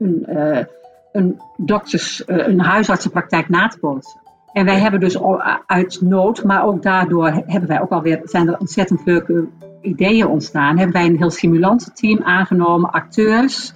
een, 1.12 1.40
dokters, 1.56 2.22
een 2.26 2.60
huisartsenpraktijk 2.60 3.48
na 3.48 3.68
te 3.68 3.78
bootsen. 3.80 4.20
En 4.52 4.64
wij 4.64 4.78
hebben 4.78 5.00
dus 5.00 5.18
uit 5.66 6.00
nood, 6.00 6.44
maar 6.44 6.64
ook 6.64 6.82
daardoor 6.82 7.26
hebben 7.26 7.68
wij 7.68 7.80
ook 7.80 7.90
alweer, 7.90 8.20
zijn 8.24 8.48
er 8.48 8.58
ontzettend 8.58 9.00
leuke 9.04 9.48
ideeën 9.80 10.26
ontstaan. 10.26 10.76
Hebben 10.76 10.96
wij 10.96 11.06
een 11.06 11.16
heel 11.16 11.30
simulantenteam 11.30 12.22
aangenomen, 12.22 12.90
acteurs. 12.90 13.72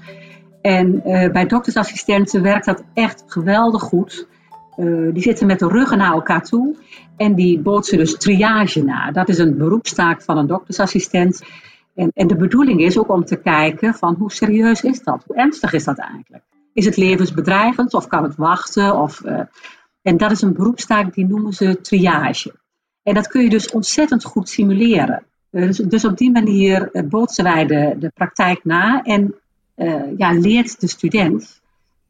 En 0.60 1.02
uh, 1.06 1.30
bij 1.30 1.46
doktersassistenten 1.46 2.42
werkt 2.42 2.66
dat 2.66 2.84
echt 2.94 3.24
geweldig 3.26 3.82
goed. 3.82 4.26
Uh, 4.76 5.12
die 5.12 5.22
zitten 5.22 5.46
met 5.46 5.58
de 5.58 5.68
ruggen 5.68 5.98
naar 5.98 6.12
elkaar 6.12 6.42
toe 6.42 6.76
en 7.16 7.34
die 7.34 7.60
bootsen 7.60 7.98
dus 7.98 8.16
triage 8.16 8.84
na. 8.84 9.10
Dat 9.10 9.28
is 9.28 9.38
een 9.38 9.56
beroepstaak 9.56 10.22
van 10.22 10.38
een 10.38 10.46
doktersassistent. 10.46 11.42
En, 11.94 12.10
en 12.14 12.26
de 12.26 12.36
bedoeling 12.36 12.80
is 12.80 12.98
ook 12.98 13.08
om 13.08 13.24
te 13.24 13.36
kijken 13.36 13.94
van 13.94 14.14
hoe 14.18 14.32
serieus 14.32 14.82
is 14.82 15.02
dat? 15.02 15.24
Hoe 15.26 15.36
ernstig 15.36 15.72
is 15.72 15.84
dat 15.84 15.98
eigenlijk? 15.98 16.44
Is 16.72 16.84
het 16.84 16.96
levensbedreigend 16.96 17.94
of 17.94 18.06
kan 18.06 18.22
het 18.22 18.36
wachten? 18.36 18.96
Of, 18.96 19.24
uh, 19.24 19.40
en 20.04 20.16
dat 20.16 20.30
is 20.30 20.42
een 20.42 20.52
beroepstaak 20.52 21.14
die 21.14 21.26
noemen 21.26 21.52
ze 21.52 21.80
triage. 21.80 22.54
En 23.02 23.14
dat 23.14 23.28
kun 23.28 23.42
je 23.42 23.50
dus 23.50 23.70
ontzettend 23.70 24.24
goed 24.24 24.48
simuleren. 24.48 25.24
Dus, 25.50 25.76
dus, 25.76 26.04
op 26.04 26.16
die 26.16 26.30
manier 26.30 26.90
bootsen 27.08 27.44
wij 27.44 27.66
de, 27.66 27.96
de 27.98 28.10
praktijk 28.14 28.64
na 28.64 29.02
en 29.02 29.34
uh, 29.76 30.02
ja, 30.16 30.32
leert 30.32 30.80
de 30.80 30.88
student 30.88 31.60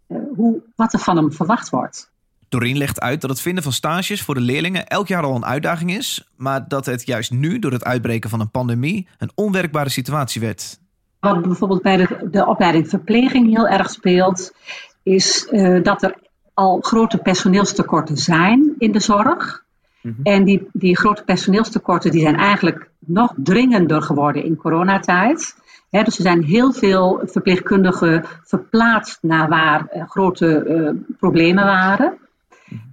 uh, 0.08 0.18
hoe, 0.36 0.62
wat 0.76 0.92
er 0.92 0.98
van 0.98 1.16
hem 1.16 1.32
verwacht 1.32 1.70
wordt. 1.70 2.12
Doreen 2.48 2.76
legt 2.76 3.00
uit 3.00 3.20
dat 3.20 3.30
het 3.30 3.40
vinden 3.40 3.62
van 3.62 3.72
stages 3.72 4.22
voor 4.22 4.34
de 4.34 4.40
leerlingen 4.40 4.86
elk 4.86 5.08
jaar 5.08 5.22
al 5.22 5.34
een 5.34 5.44
uitdaging 5.44 5.96
is, 5.96 6.30
maar 6.36 6.68
dat 6.68 6.86
het 6.86 7.06
juist 7.06 7.30
nu, 7.30 7.58
door 7.58 7.72
het 7.72 7.84
uitbreken 7.84 8.30
van 8.30 8.40
een 8.40 8.50
pandemie, 8.50 9.08
een 9.18 9.30
onwerkbare 9.34 9.88
situatie 9.90 10.40
werd. 10.40 10.78
Wat 11.20 11.42
bijvoorbeeld 11.42 11.82
bij 11.82 11.96
de, 11.96 12.28
de 12.30 12.46
opleiding 12.46 12.88
verpleging 12.88 13.46
heel 13.46 13.68
erg 13.68 13.90
speelt, 13.90 14.54
is 15.02 15.48
uh, 15.50 15.82
dat 15.82 16.02
er 16.02 16.16
al 16.54 16.80
grote 16.80 17.18
personeelstekorten 17.18 18.16
zijn 18.16 18.74
in 18.78 18.92
de 18.92 19.00
zorg. 19.00 19.64
Mm 20.00 20.14
-hmm. 20.16 20.24
En 20.24 20.44
die, 20.44 20.68
die 20.72 20.96
grote 20.96 21.24
personeelstekorten 21.24 22.10
die 22.10 22.20
zijn 22.20 22.36
eigenlijk 22.36 22.88
nog 22.98 23.34
dringender 23.36 24.02
geworden 24.02 24.44
in 24.44 24.56
coronatijd. 24.56 25.56
He, 25.90 26.02
dus 26.02 26.16
er 26.16 26.22
zijn 26.22 26.42
heel 26.42 26.72
veel 26.72 27.20
verpleegkundigen 27.24 28.24
verplaatst 28.42 29.18
naar 29.22 29.48
waar 29.48 29.88
uh, 29.94 30.08
grote 30.08 30.64
uh, 30.66 30.90
problemen 31.18 31.64
waren. 31.64 32.18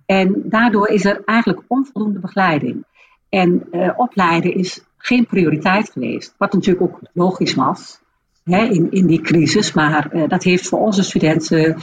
En 0.06 0.42
daardoor 0.46 0.88
is 0.88 1.06
er 1.06 1.22
eigenlijk 1.26 1.62
onvoldoende 1.68 2.20
begeleiding. 2.20 2.86
En 3.30 3.64
uh, 3.72 3.90
opleiden 3.96 4.56
is 4.56 4.84
geen 4.98 5.26
prioriteit 5.26 5.90
geweest. 5.92 6.36
Wat 6.38 6.54
natuurlijk 6.54 6.84
ook 6.84 7.00
logisch 7.14 7.54
was 7.54 8.00
hè, 8.44 8.64
in, 8.64 8.92
in 8.92 9.06
die 9.06 9.22
crisis. 9.22 9.74
Maar 9.74 10.28
dat 10.28 10.44
heeft 10.44 10.68
voor 10.68 10.80
onze 10.80 11.04
studenten 11.04 11.78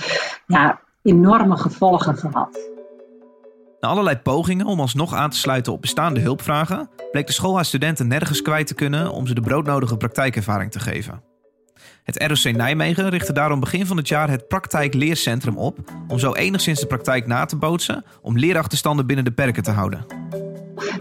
ja, 0.46 0.80
enorme 1.08 1.56
gevolgen 1.56 2.16
gehad. 2.16 2.70
Na 3.80 3.88
allerlei 3.88 4.16
pogingen 4.16 4.66
om 4.66 4.80
alsnog 4.80 5.14
aan 5.14 5.30
te 5.30 5.36
sluiten 5.36 5.72
op 5.72 5.80
bestaande 5.80 6.20
hulpvragen, 6.20 6.90
bleek 7.10 7.26
de 7.26 7.32
school 7.32 7.54
haar 7.54 7.64
studenten 7.64 8.08
nergens 8.08 8.42
kwijt 8.42 8.66
te 8.66 8.74
kunnen 8.74 9.12
om 9.12 9.26
ze 9.26 9.34
de 9.34 9.40
broodnodige 9.40 9.96
praktijkervaring 9.96 10.70
te 10.70 10.80
geven. 10.80 11.22
Het 12.02 12.22
ROC 12.22 12.54
Nijmegen 12.56 13.08
richtte 13.08 13.32
daarom 13.32 13.60
begin 13.60 13.86
van 13.86 13.96
het 13.96 14.08
jaar 14.08 14.30
het 14.30 14.48
praktijkleercentrum 14.48 15.56
op 15.56 15.78
om 16.08 16.18
zo 16.18 16.32
enigszins 16.32 16.80
de 16.80 16.86
praktijk 16.86 17.26
na 17.26 17.44
te 17.44 17.56
bootsen 17.56 18.04
om 18.22 18.38
leerachterstanden 18.38 19.06
binnen 19.06 19.24
de 19.24 19.32
perken 19.32 19.62
te 19.62 19.70
houden. 19.70 20.06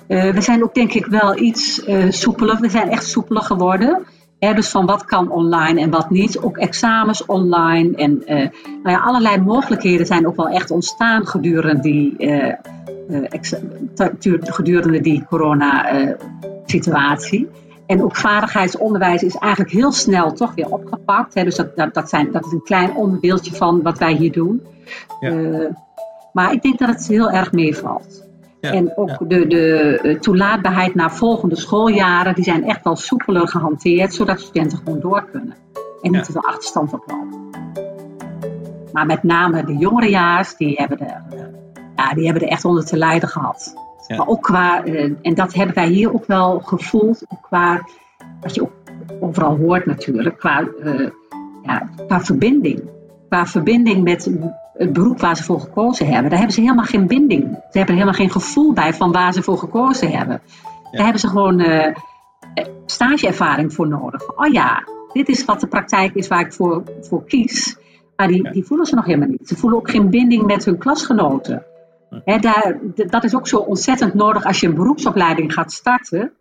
Uh, 0.07 0.33
we 0.33 0.41
zijn 0.41 0.63
ook 0.63 0.73
denk 0.73 0.93
ik 0.93 1.05
wel 1.05 1.39
iets 1.39 1.87
uh, 1.87 2.11
soepeler. 2.11 2.59
We 2.59 2.69
zijn 2.69 2.89
echt 2.89 3.07
soepeler 3.07 3.43
geworden. 3.43 4.05
Dus 4.39 4.69
van 4.69 4.85
wat 4.85 5.05
kan 5.05 5.31
online 5.31 5.81
en 5.81 5.89
wat 5.89 6.09
niet. 6.09 6.39
Ook 6.39 6.57
examens 6.57 7.25
online. 7.25 7.95
En 7.95 8.21
uh, 8.21 8.27
nou 8.83 8.83
ja, 8.83 8.99
allerlei 8.99 9.41
mogelijkheden 9.41 10.05
zijn 10.05 10.27
ook 10.27 10.35
wel 10.35 10.49
echt 10.49 10.71
ontstaan 10.71 11.27
gedurende 11.27 11.81
die, 11.81 12.15
gedurende 14.41 15.01
die 15.01 15.25
corona-situatie. 15.29 17.49
En 17.87 18.03
ook 18.03 18.15
vaardigheidsonderwijs 18.15 19.23
is 19.23 19.35
eigenlijk 19.35 19.71
heel 19.71 19.91
snel 19.91 20.33
toch 20.33 20.55
weer 20.55 20.69
opgepakt. 20.69 21.33
Hè. 21.33 21.43
Dus 21.43 21.55
dat, 21.55 21.75
dat, 21.75 21.93
dat, 21.93 22.09
zijn, 22.09 22.31
dat 22.31 22.45
is 22.45 22.51
een 22.51 22.63
klein 22.63 22.95
onderdeeltje 22.95 23.55
van 23.55 23.81
wat 23.81 23.97
wij 23.97 24.13
hier 24.13 24.31
doen. 24.31 24.61
Ja. 25.19 25.31
Uh, 25.31 25.69
maar 26.33 26.51
ik 26.51 26.61
denk 26.61 26.79
dat 26.79 26.89
het 26.89 27.07
heel 27.07 27.31
erg 27.31 27.51
meevalt. 27.51 28.26
Ja, 28.59 28.71
en 28.71 28.97
ook 28.97 29.09
ja. 29.09 29.17
de, 29.19 29.47
de 29.47 30.17
toelaatbaarheid 30.19 30.95
naar 30.95 31.15
volgende 31.15 31.55
schooljaren, 31.55 32.35
die 32.35 32.43
zijn 32.43 32.65
echt 32.65 32.83
wel 32.83 32.95
soepeler 32.95 33.47
gehanteerd, 33.47 34.13
zodat 34.13 34.39
studenten 34.39 34.77
gewoon 34.77 34.99
door 34.99 35.29
kunnen. 35.31 35.55
En 36.01 36.11
niet 36.11 36.23
te 36.23 36.31
veel 36.31 36.43
achterstand 36.43 36.93
oplopen. 36.93 37.49
Maar 38.91 39.05
met 39.05 39.23
name 39.23 39.63
de 39.63 39.77
jongerejaars, 39.77 40.55
die 40.55 40.75
hebben 40.75 40.99
er, 40.99 41.23
ja, 41.95 42.13
die 42.13 42.25
hebben 42.25 42.43
er 42.43 42.49
echt 42.49 42.65
onder 42.65 42.85
te 42.85 42.97
lijden 42.97 43.29
gehad. 43.29 43.75
Maar 44.07 44.27
ook 44.27 44.41
qua, 44.41 44.85
uh, 44.85 45.13
en 45.21 45.33
dat 45.33 45.53
hebben 45.53 45.75
wij 45.75 45.87
hier 45.87 46.13
ook 46.13 46.25
wel 46.25 46.59
gevoeld, 46.59 47.25
qua, 47.41 47.87
wat 48.41 48.55
je 48.55 48.61
ook 48.61 48.71
overal 49.19 49.57
hoort 49.57 49.85
natuurlijk, 49.85 50.37
qua, 50.37 50.67
uh, 50.83 51.09
ja, 51.63 51.89
qua 52.07 52.19
verbinding. 52.19 52.89
Qua 53.29 53.45
verbinding 53.45 54.03
met 54.03 54.31
het 54.77 54.93
beroep 54.93 55.19
waar 55.19 55.37
ze 55.37 55.43
voor 55.43 55.59
gekozen 55.59 56.05
hebben. 56.05 56.29
Daar 56.29 56.37
hebben 56.39 56.55
ze 56.55 56.61
helemaal 56.61 56.85
geen 56.85 57.07
binding. 57.07 57.43
Ze 57.43 57.77
hebben 57.77 57.95
er 57.95 58.01
helemaal 58.01 58.13
geen 58.13 58.31
gevoel 58.31 58.73
bij 58.73 58.93
van 58.93 59.11
waar 59.11 59.33
ze 59.33 59.43
voor 59.43 59.57
gekozen 59.57 60.11
hebben. 60.11 60.41
Ja. 60.43 60.91
Daar 60.91 61.03
hebben 61.03 61.19
ze 61.19 61.27
gewoon 61.27 61.59
uh, 61.59 61.95
stageervaring 62.85 63.73
voor 63.73 63.87
nodig. 63.87 64.35
Oh 64.35 64.51
ja, 64.51 64.83
dit 65.13 65.29
is 65.29 65.45
wat 65.45 65.59
de 65.59 65.67
praktijk 65.67 66.15
is 66.15 66.27
waar 66.27 66.39
ik 66.39 66.53
voor, 66.53 66.83
voor 67.01 67.25
kies. 67.25 67.77
Maar 68.15 68.27
die, 68.27 68.43
ja. 68.43 68.51
die 68.51 68.65
voelen 68.65 68.85
ze 68.85 68.95
nog 68.95 69.05
helemaal 69.05 69.27
niet. 69.27 69.47
Ze 69.47 69.55
voelen 69.55 69.79
ook 69.79 69.89
geen 69.89 70.09
binding 70.09 70.45
met 70.45 70.65
hun 70.65 70.77
klasgenoten. 70.77 71.65
He, 72.09 72.37
daar, 72.37 72.79
dat 72.95 73.23
is 73.23 73.35
ook 73.35 73.47
zo 73.47 73.57
ontzettend 73.57 74.13
nodig 74.13 74.45
als 74.45 74.59
je 74.59 74.67
een 74.67 74.75
beroepsopleiding 74.75 75.53
gaat 75.53 75.71
starten. 75.71 76.31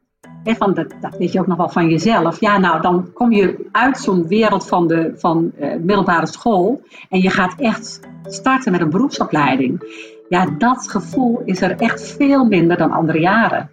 Van 0.44 0.74
dat, 0.74 0.94
dat, 1.00 1.16
weet 1.18 1.32
je 1.32 1.40
ook 1.40 1.46
nog 1.46 1.56
wel 1.56 1.68
van 1.68 1.88
jezelf. 1.88 2.40
Ja, 2.40 2.58
nou, 2.58 2.80
dan 2.80 3.12
kom 3.12 3.32
je 3.32 3.68
uit 3.72 3.98
zo'n 3.98 4.26
wereld 4.26 4.66
van 4.66 4.86
de 4.86 5.12
van, 5.16 5.52
uh, 5.60 5.74
middelbare 5.74 6.26
school. 6.26 6.82
En 7.08 7.20
je 7.20 7.30
gaat 7.30 7.54
echt 7.60 8.00
starten 8.24 8.72
met 8.72 8.80
een 8.80 8.90
beroepsopleiding. 8.90 9.80
Ja, 10.28 10.46
dat 10.58 10.90
gevoel 10.90 11.42
is 11.44 11.60
er 11.60 11.76
echt 11.76 12.02
veel 12.02 12.44
minder 12.44 12.76
dan 12.76 12.90
andere 12.90 13.20
jaren. 13.20 13.70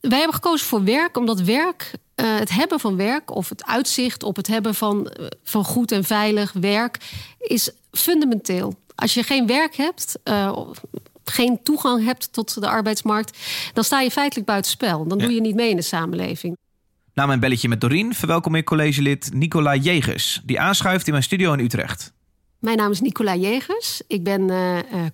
Wij 0.00 0.18
hebben 0.18 0.34
gekozen 0.34 0.66
voor 0.66 0.84
werk, 0.84 1.16
omdat 1.16 1.40
werk 1.40 1.92
uh, 2.20 2.38
het 2.38 2.50
hebben 2.50 2.80
van 2.80 2.96
werk 2.96 3.34
of 3.34 3.48
het 3.48 3.64
uitzicht 3.64 4.22
op 4.22 4.36
het 4.36 4.46
hebben 4.46 4.74
van, 4.74 5.12
uh, 5.20 5.26
van 5.42 5.64
goed 5.64 5.92
en 5.92 6.04
veilig 6.04 6.52
werk 6.52 6.98
is 7.38 7.70
fundamenteel. 7.90 8.74
Als 8.98 9.14
je 9.14 9.22
geen 9.22 9.46
werk 9.46 9.76
hebt, 9.76 10.18
uh, 10.24 10.58
geen 11.24 11.62
toegang 11.62 12.04
hebt 12.04 12.32
tot 12.32 12.60
de 12.60 12.68
arbeidsmarkt, 12.68 13.38
dan 13.72 13.84
sta 13.84 14.00
je 14.00 14.10
feitelijk 14.10 14.46
buitenspel. 14.46 15.06
Dan 15.06 15.18
ja. 15.18 15.24
doe 15.24 15.34
je 15.34 15.40
niet 15.40 15.54
mee 15.54 15.70
in 15.70 15.76
de 15.76 15.82
samenleving. 15.82 16.56
Na 17.14 17.26
mijn 17.26 17.40
belletje 17.40 17.68
met 17.68 17.80
Dorien 17.80 18.14
verwelkom 18.14 18.54
ik 18.54 18.64
collegelid 18.64 19.30
Nicola 19.32 19.74
Jegers, 19.74 20.40
die 20.44 20.60
aanschuift 20.60 21.06
in 21.06 21.12
mijn 21.12 21.24
studio 21.24 21.52
in 21.52 21.58
Utrecht. 21.58 22.12
Mijn 22.58 22.76
naam 22.76 22.90
is 22.90 23.00
Nicola 23.00 23.36
Jegers. 23.36 24.02
Ik 24.06 24.24
ben 24.24 24.50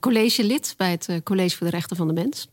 collegelid 0.00 0.74
bij 0.76 0.90
het 0.90 1.20
College 1.22 1.56
voor 1.56 1.66
de 1.66 1.72
Rechten 1.72 1.96
van 1.96 2.06
de 2.06 2.12
Mens. 2.12 2.48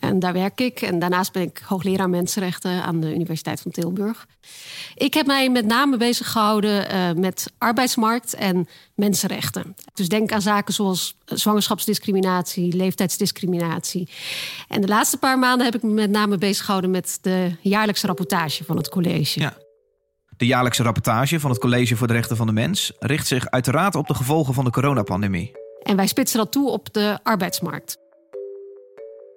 En 0.00 0.18
daar 0.18 0.32
werk 0.32 0.60
ik. 0.60 0.80
En 0.80 0.98
daarnaast 0.98 1.32
ben 1.32 1.42
ik 1.42 1.62
hoogleraar 1.66 2.10
mensenrechten 2.10 2.82
aan 2.82 3.00
de 3.00 3.14
Universiteit 3.14 3.60
van 3.60 3.70
Tilburg. 3.70 4.26
Ik 4.94 5.14
heb 5.14 5.26
mij 5.26 5.50
met 5.50 5.66
name 5.66 5.96
bezig 5.96 6.30
gehouden 6.30 6.94
uh, 6.94 7.12
met 7.12 7.52
arbeidsmarkt 7.58 8.34
en 8.34 8.68
mensenrechten. 8.94 9.76
Dus 9.94 10.08
denk 10.08 10.32
aan 10.32 10.42
zaken 10.42 10.74
zoals 10.74 11.16
zwangerschapsdiscriminatie, 11.24 12.76
leeftijdsdiscriminatie. 12.76 14.08
En 14.68 14.80
de 14.80 14.88
laatste 14.88 15.16
paar 15.16 15.38
maanden 15.38 15.64
heb 15.64 15.74
ik 15.74 15.82
me 15.82 15.90
met 15.90 16.10
name 16.10 16.38
bezig 16.38 16.64
gehouden 16.64 16.90
met 16.90 17.18
de 17.20 17.56
jaarlijkse 17.60 18.06
rapportage 18.06 18.64
van 18.64 18.76
het 18.76 18.88
college. 18.88 19.40
Ja. 19.40 19.56
De 20.36 20.46
jaarlijkse 20.46 20.82
rapportage 20.82 21.40
van 21.40 21.50
het 21.50 21.58
College 21.58 21.96
voor 21.96 22.06
de 22.06 22.12
Rechten 22.12 22.36
van 22.36 22.46
de 22.46 22.52
Mens 22.52 22.92
richt 22.98 23.26
zich 23.26 23.50
uiteraard 23.50 23.94
op 23.94 24.06
de 24.06 24.14
gevolgen 24.14 24.54
van 24.54 24.64
de 24.64 24.70
coronapandemie. 24.70 25.52
En 25.82 25.96
wij 25.96 26.06
spitsen 26.06 26.38
dat 26.38 26.52
toe 26.52 26.70
op 26.70 26.92
de 26.92 27.18
arbeidsmarkt. 27.22 27.98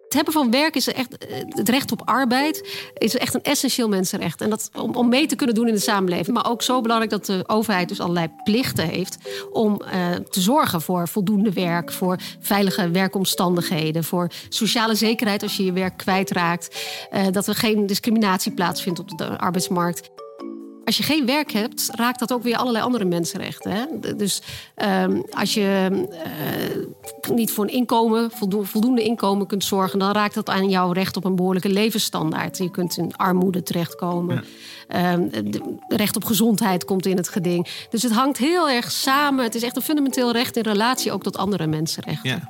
Het 0.07 0.15
hebben 0.15 0.33
van 0.33 0.51
werk 0.51 0.75
is 0.75 0.87
echt, 0.87 1.17
eh, 1.17 1.37
het 1.49 1.69
recht 1.69 1.91
op 1.91 2.01
arbeid 2.05 2.69
is 2.93 3.15
echt 3.15 3.33
een 3.33 3.43
essentieel 3.43 3.87
mensenrecht. 3.87 4.41
En 4.41 4.49
dat 4.49 4.69
om, 4.75 4.95
om 4.95 5.09
mee 5.09 5.25
te 5.25 5.35
kunnen 5.35 5.55
doen 5.55 5.67
in 5.67 5.73
de 5.73 5.79
samenleving. 5.79 6.35
Maar 6.35 6.49
ook 6.49 6.61
zo 6.61 6.81
belangrijk 6.81 7.11
dat 7.11 7.25
de 7.25 7.43
overheid 7.47 7.87
dus 7.89 7.99
allerlei 7.99 8.29
plichten 8.43 8.87
heeft 8.87 9.17
om 9.51 9.81
uh, 9.81 10.15
te 10.15 10.41
zorgen 10.41 10.81
voor 10.81 11.07
voldoende 11.07 11.53
werk, 11.53 11.91
voor 11.91 12.17
veilige 12.39 12.89
werkomstandigheden, 12.89 14.03
voor 14.03 14.31
sociale 14.49 14.95
zekerheid 14.95 15.43
als 15.43 15.57
je 15.57 15.65
je 15.65 15.71
werk 15.73 15.97
kwijtraakt. 15.97 16.85
Uh, 17.11 17.25
dat 17.31 17.47
er 17.47 17.55
geen 17.55 17.85
discriminatie 17.85 18.51
plaatsvindt 18.51 18.99
op 18.99 19.17
de 19.17 19.37
arbeidsmarkt. 19.37 20.09
Als 20.87 20.97
je 20.97 21.03
geen 21.03 21.25
werk 21.25 21.51
hebt, 21.51 21.89
raakt 21.91 22.19
dat 22.19 22.33
ook 22.33 22.43
weer 22.43 22.57
allerlei 22.57 22.83
andere 22.83 23.05
mensenrechten. 23.05 23.71
Hè? 23.71 24.15
Dus 24.15 24.41
ehm, 24.75 25.21
als 25.29 25.53
je 25.53 25.89
uh, 25.91 27.35
niet 27.35 27.51
voor 27.51 27.63
een 27.63 27.73
inkomen, 27.73 28.31
voldoende 28.61 29.03
inkomen 29.03 29.47
kunt 29.47 29.63
zorgen, 29.63 29.99
dan 29.99 30.11
raakt 30.11 30.33
dat 30.33 30.49
aan 30.49 30.69
jouw 30.69 30.91
recht 30.91 31.17
op 31.17 31.25
een 31.25 31.35
behoorlijke 31.35 31.69
levensstandaard. 31.69 32.57
Je 32.57 32.71
kunt 32.71 32.97
in 32.97 33.15
armoede 33.15 33.63
terechtkomen. 33.63 34.43
Ja. 34.87 35.13
Um, 35.13 35.29
recht 35.87 36.15
op 36.15 36.23
gezondheid 36.23 36.85
komt 36.85 37.05
in 37.05 37.17
het 37.17 37.29
geding. 37.29 37.67
Dus 37.89 38.03
het 38.03 38.11
hangt 38.11 38.37
heel 38.37 38.69
erg 38.69 38.91
samen. 38.91 39.43
Het 39.43 39.55
is 39.55 39.63
echt 39.63 39.75
een 39.75 39.81
fundamenteel 39.81 40.31
recht 40.31 40.57
in 40.57 40.63
relatie 40.63 41.11
ook 41.11 41.23
tot 41.23 41.37
andere 41.37 41.67
mensenrechten. 41.67 42.29
Ja. 42.29 42.49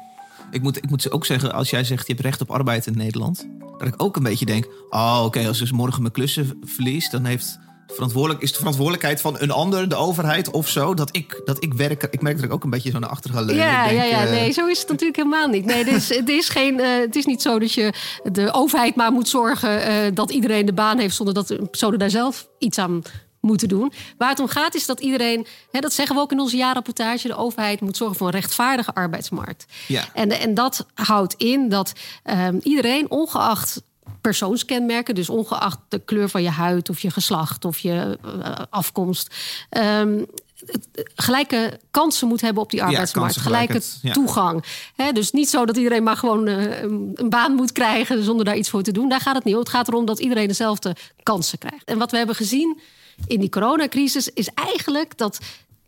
Ik 0.52 0.62
moet, 0.62 0.78
ik 0.78 0.90
moet 0.90 1.12
ook 1.12 1.26
zeggen, 1.26 1.54
als 1.54 1.70
jij 1.70 1.84
zegt 1.84 2.08
je 2.08 2.14
hebt 2.14 2.26
recht 2.26 2.42
op 2.42 2.52
arbeid 2.52 2.86
in 2.86 2.98
Nederland, 2.98 3.48
dat 3.78 3.88
ik 3.88 3.94
ook 3.98 4.16
een 4.16 4.24
beetje 4.24 4.46
denk: 4.46 4.68
oh, 4.90 5.22
oké, 5.26 5.48
als 5.48 5.58
ik 5.58 5.62
dus 5.62 5.72
morgen 5.72 6.02
mijn 6.02 6.14
klussen 6.14 6.60
verlies, 6.64 7.10
dan 7.10 7.26
heeft 7.26 7.60
verantwoordelijk, 7.88 8.42
is 8.42 8.52
de 8.52 8.58
verantwoordelijkheid 8.58 9.22
van 9.22 9.36
een 9.40 9.52
ander, 9.52 9.90
de 9.90 9.96
overheid 9.96 10.50
of 10.50 10.70
zo, 10.70 10.94
dat 10.94 11.16
ik, 11.16 11.42
dat 11.46 11.64
ik 11.64 11.74
werk. 11.74 12.04
Ik 12.04 12.22
merk 12.22 12.36
dat 12.36 12.46
ik 12.46 12.54
ook 12.54 12.64
een 12.64 12.70
beetje 12.70 12.92
zo 12.92 13.00
naar 13.00 13.10
achter 13.10 13.32
ga 13.32 13.40
leunen. 13.42 13.66
Ja, 13.66 13.90
ja, 13.90 14.04
ja, 14.04 14.24
nee, 14.24 14.52
zo 14.52 14.68
is 14.68 14.80
het 14.80 14.88
natuurlijk 14.88 15.18
helemaal 15.18 15.48
niet. 15.48 15.66
Nee, 15.66 15.84
het 15.84 15.88
is, 15.88 16.16
het 16.16 16.30
is, 16.30 16.50
geen, 16.50 16.80
uh, 16.80 16.88
het 17.00 17.16
is 17.16 17.26
niet 17.26 17.42
zo 17.42 17.60
dat 17.60 17.74
je 17.74 17.94
de 18.24 18.54
overheid 18.54 18.96
maar 18.96 19.12
moet 19.12 19.30
zorgen 19.30 19.90
uh, 19.90 19.96
dat 20.14 20.32
iedereen 20.32 20.66
de 20.66 20.74
baan 20.74 21.00
heeft 21.00 21.16
zonder 21.16 21.34
dat 21.34 21.48
de 21.48 21.66
personen 21.66 22.00
daar 22.00 22.10
zelf 22.10 22.48
iets 22.58 22.78
aan 22.78 23.02
moeten 23.40 23.68
doen. 23.68 23.92
Waar 24.18 24.30
het 24.30 24.40
om 24.40 24.48
gaat 24.48 24.76
is 24.76 24.86
dat 24.86 25.00
iedereen, 25.00 25.48
hè, 25.72 25.80
dat 25.80 25.94
zeggen 25.94 26.16
we 26.16 26.22
ook 26.22 26.32
in 26.32 26.40
onze 26.40 26.58
jaarrapportage, 26.58 27.28
de 27.28 27.36
overheid 27.36 27.82
moet 27.82 27.98
zorgen 27.98 28.18
voor 28.18 28.28
een 28.28 28.34
rechtvaardige 28.34 28.94
arbeidsmarkt. 28.94 29.66
Ja. 29.88 30.04
En, 30.14 30.40
en 30.40 30.54
dat 30.54 30.86
houdt 30.94 31.34
in 31.34 31.70
dat 31.70 31.94
um, 32.24 32.60
iedereen, 32.64 33.12
ongeacht 33.12 33.82
persoonskenmerken, 34.22 35.16
dus 35.16 35.30
ongeacht 35.30 35.80
de 35.88 36.00
kleur 36.00 36.30
van 36.30 36.44
je 36.44 36.50
huid 36.50 36.90
of 36.90 37.00
je 37.00 37.12
geslacht 37.12 37.66
of 37.66 37.80
je 37.80 38.18
uh, 38.26 38.52
afkomst. 38.70 39.36
Um, 39.70 40.26
gelijke 41.16 41.80
kansen 41.92 42.28
moet 42.28 42.42
hebben 42.42 42.64
op 42.64 42.70
die 42.70 42.84
arbeidsmarkt. 42.84 43.36
Ja, 43.36 43.42
gelijke 43.42 43.82
ja. 44.02 44.14
toegang. 44.14 44.64
He, 44.96 45.12
dus 45.12 45.32
niet 45.32 45.50
zo 45.50 45.66
dat 45.66 45.78
iedereen 45.78 46.04
maar 46.04 46.18
gewoon 46.18 46.48
uh, 46.48 46.82
een 46.82 47.30
baan 47.30 47.54
moet 47.54 47.72
krijgen 47.72 48.24
zonder 48.24 48.46
daar 48.46 48.58
iets 48.58 48.70
voor 48.70 48.84
te 48.84 48.92
doen. 48.92 49.10
Daar 49.10 49.22
gaat 49.22 49.36
het 49.36 49.44
niet 49.44 49.54
om. 49.54 49.60
Het 49.60 49.70
gaat 49.70 49.88
erom 49.88 50.06
dat 50.06 50.20
iedereen 50.20 50.48
dezelfde 50.48 50.96
kansen 51.24 51.58
krijgt. 51.58 51.86
En 51.86 51.98
wat 51.98 52.12
we 52.12 52.18
hebben 52.18 52.36
gezien 52.36 52.80
in 53.28 53.40
die 53.40 53.50
coronacrisis 53.50 54.30
is 54.30 54.50
eigenlijk 54.54 55.18
dat 55.18 55.40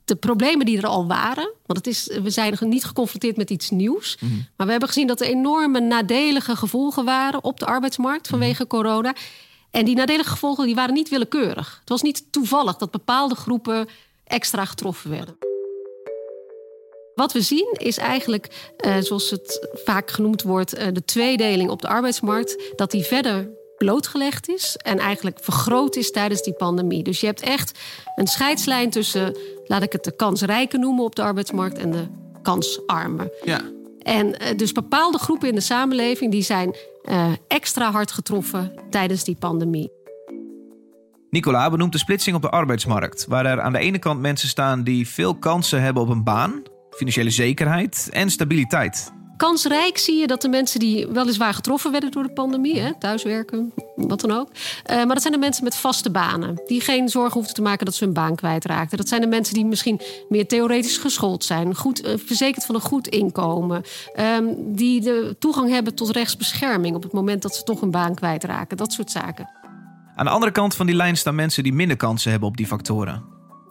de 0.09 0.15
problemen 0.15 0.65
die 0.65 0.77
er 0.77 0.87
al 0.87 1.07
waren, 1.07 1.51
want 1.65 1.85
het 1.85 1.87
is, 1.87 2.19
we 2.23 2.29
zijn 2.29 2.57
niet 2.59 2.85
geconfronteerd 2.85 3.37
met 3.37 3.49
iets 3.49 3.69
nieuws, 3.69 4.17
mhm. 4.19 4.33
maar 4.55 4.65
we 4.65 4.71
hebben 4.71 4.89
gezien 4.89 5.07
dat 5.07 5.21
er 5.21 5.27
enorme 5.27 5.79
nadelige 5.79 6.55
gevolgen 6.55 7.05
waren 7.05 7.43
op 7.43 7.59
de 7.59 7.65
arbeidsmarkt 7.65 8.21
mhm. 8.21 8.29
vanwege 8.29 8.67
corona. 8.67 9.15
En 9.71 9.85
die 9.85 9.95
nadelige 9.95 10.29
gevolgen 10.29 10.65
die 10.65 10.75
waren 10.75 10.93
niet 10.93 11.09
willekeurig. 11.09 11.77
Het 11.79 11.89
was 11.89 12.01
niet 12.01 12.31
toevallig 12.31 12.75
dat 12.75 12.91
bepaalde 12.91 13.35
groepen 13.35 13.87
extra 14.23 14.65
getroffen 14.65 15.09
werden. 15.09 15.37
Wat 17.15 17.33
we 17.33 17.41
zien 17.41 17.75
is 17.77 17.97
eigenlijk, 17.97 18.73
eh, 18.77 18.97
zoals 18.99 19.29
het 19.29 19.67
vaak 19.73 20.11
genoemd 20.11 20.41
wordt, 20.41 20.73
eh, 20.73 20.87
de 20.93 21.05
tweedeling 21.05 21.69
op 21.69 21.81
de 21.81 21.87
arbeidsmarkt, 21.87 22.73
dat 22.75 22.91
die 22.91 23.03
verder 23.03 23.49
blootgelegd 23.79 24.49
is 24.49 24.77
en 24.77 24.99
eigenlijk 24.99 25.37
vergroot 25.41 25.95
is 25.95 26.11
tijdens 26.11 26.43
die 26.43 26.53
pandemie. 26.53 27.03
Dus 27.03 27.19
je 27.19 27.25
hebt 27.25 27.41
echt 27.41 27.79
een 28.15 28.27
scheidslijn 28.27 28.89
tussen, 28.89 29.37
laat 29.65 29.83
ik 29.83 29.91
het 29.91 30.03
de 30.03 30.15
kansrijken 30.15 30.79
noemen 30.79 31.03
op 31.03 31.15
de 31.15 31.21
arbeidsmarkt 31.21 31.77
en 31.77 31.91
de 31.91 32.07
kansarmen. 32.41 33.31
Ja. 33.43 33.61
En 33.99 34.27
uh, 34.27 34.57
dus 34.57 34.71
bepaalde 34.71 35.17
groepen 35.17 35.47
in 35.47 35.55
de 35.55 35.61
samenleving 35.61 36.31
die 36.31 36.41
zijn 36.41 36.75
uh, 37.03 37.31
extra 37.47 37.91
hard 37.91 38.11
getroffen 38.11 38.73
tijdens 38.89 39.23
die 39.23 39.35
pandemie. 39.39 39.91
Nicola 41.29 41.69
benoemt 41.69 41.91
de 41.91 41.97
splitsing 41.97 42.35
op 42.35 42.41
de 42.41 42.49
arbeidsmarkt, 42.49 43.25
waar 43.27 43.45
er 43.45 43.61
aan 43.61 43.73
de 43.73 43.79
ene 43.79 43.99
kant 43.99 44.19
mensen 44.19 44.47
staan 44.47 44.83
die 44.83 45.07
veel 45.07 45.35
kansen 45.35 45.81
hebben 45.81 46.03
op 46.03 46.09
een 46.09 46.23
baan, 46.23 46.61
financiële 46.89 47.29
zekerheid 47.29 48.09
en 48.11 48.29
stabiliteit 48.29 49.11
kansrijk 49.39 49.97
zie 49.97 50.19
je 50.19 50.27
dat 50.27 50.41
de 50.41 50.49
mensen 50.49 50.79
die 50.79 51.07
weliswaar 51.07 51.53
getroffen 51.53 51.91
werden 51.91 52.11
door 52.11 52.23
de 52.23 52.33
pandemie, 52.33 52.79
hè, 52.79 52.91
thuiswerken, 52.99 53.73
wat 53.95 54.21
dan 54.21 54.31
ook. 54.31 54.49
Uh, 54.49 54.95
maar 54.95 55.07
dat 55.07 55.21
zijn 55.21 55.33
de 55.33 55.39
mensen 55.39 55.63
met 55.63 55.75
vaste 55.75 56.11
banen. 56.11 56.61
Die 56.67 56.81
geen 56.81 57.09
zorgen 57.09 57.33
hoeven 57.33 57.53
te 57.53 57.61
maken 57.61 57.85
dat 57.85 57.95
ze 57.95 58.03
hun 58.03 58.13
baan 58.13 58.35
kwijtraakten. 58.35 58.97
Dat 58.97 59.07
zijn 59.07 59.21
de 59.21 59.27
mensen 59.27 59.53
die 59.53 59.65
misschien 59.65 60.01
meer 60.29 60.47
theoretisch 60.47 60.97
geschoold 60.97 61.43
zijn. 61.43 61.75
Goed, 61.75 62.05
uh, 62.05 62.13
verzekerd 62.25 62.65
van 62.65 62.75
een 62.75 62.81
goed 62.81 63.07
inkomen. 63.07 63.83
Um, 64.37 64.75
die 64.75 65.01
de 65.01 65.35
toegang 65.39 65.69
hebben 65.69 65.95
tot 65.95 66.09
rechtsbescherming 66.09 66.95
op 66.95 67.03
het 67.03 67.11
moment 67.11 67.41
dat 67.41 67.55
ze 67.55 67.63
toch 67.63 67.81
een 67.81 67.91
baan 67.91 68.15
kwijtraken. 68.15 68.77
Dat 68.77 68.93
soort 68.93 69.11
zaken. 69.11 69.49
Aan 70.15 70.25
de 70.25 70.31
andere 70.31 70.51
kant 70.51 70.75
van 70.75 70.85
die 70.85 70.95
lijn 70.95 71.17
staan 71.17 71.35
mensen 71.35 71.63
die 71.63 71.73
minder 71.73 71.97
kansen 71.97 72.31
hebben 72.31 72.49
op 72.49 72.57
die 72.57 72.67
factoren. 72.67 73.23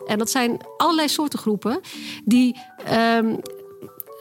En 0.06 0.18
dat 0.18 0.30
zijn 0.30 0.60
allerlei 0.76 1.08
soorten 1.08 1.38
groepen 1.38 1.80
die 2.24 2.56
um, 3.16 3.30
eh, 3.30 3.56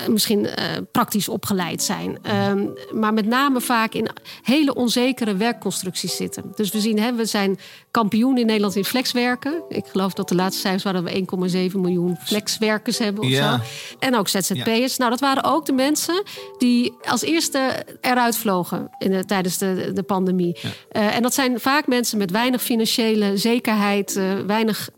misschien 0.07 0.43
uh, 0.43 0.51
praktisch 0.91 1.29
opgeleid 1.29 1.83
zijn. 1.83 2.17
Um, 2.49 2.73
maar 2.91 3.13
met 3.13 3.25
name 3.25 3.62
vaak 3.62 3.93
in 3.93 4.10
hele 4.43 4.73
onzekere 4.73 5.36
werkconstructies 5.36 6.15
zitten. 6.15 6.51
Dus 6.55 6.71
we 6.71 6.79
zien, 6.79 6.99
hè, 6.99 7.13
we 7.13 7.25
zijn 7.25 7.60
kampioen 7.91 8.38
in 8.38 8.45
Nederland 8.45 8.75
in 8.75 8.86
flexwerken. 8.86 9.63
Ik 9.69 9.86
geloof 9.86 10.13
dat 10.13 10.29
de 10.29 10.36
laatste 10.36 10.62
cijfers 10.62 10.83
waren 10.83 11.03
dat 11.03 11.13
we 11.13 11.69
1,7 11.71 11.79
miljoen 11.79 12.17
flexwerkers 12.23 12.97
hebben 12.97 13.23
of 13.23 13.29
ja. 13.29 13.57
zo. 13.57 13.63
En 13.99 14.15
ook 14.15 14.27
ZZP'ers. 14.27 14.95
Ja. 14.95 14.97
Nou, 14.97 15.10
dat 15.10 15.19
waren 15.19 15.43
ook 15.43 15.65
de 15.65 15.73
mensen 15.73 16.23
die 16.57 16.93
als 17.05 17.21
eerste 17.21 17.86
eruit 18.01 18.38
vlogen 18.38 18.89
in 18.97 19.12
de, 19.12 19.25
tijdens 19.25 19.57
de, 19.57 19.91
de 19.93 20.03
pandemie. 20.03 20.57
Ja. 20.62 20.69
Uh, 21.01 21.15
en 21.15 21.21
dat 21.21 21.33
zijn 21.33 21.60
vaak 21.60 21.88
mensen 21.88 22.17
met 22.17 22.31
weinig 22.31 22.62
financiële 22.62 23.38
zekerheid, 23.38 24.15
uh, 24.15 24.33
weinig 24.47 24.89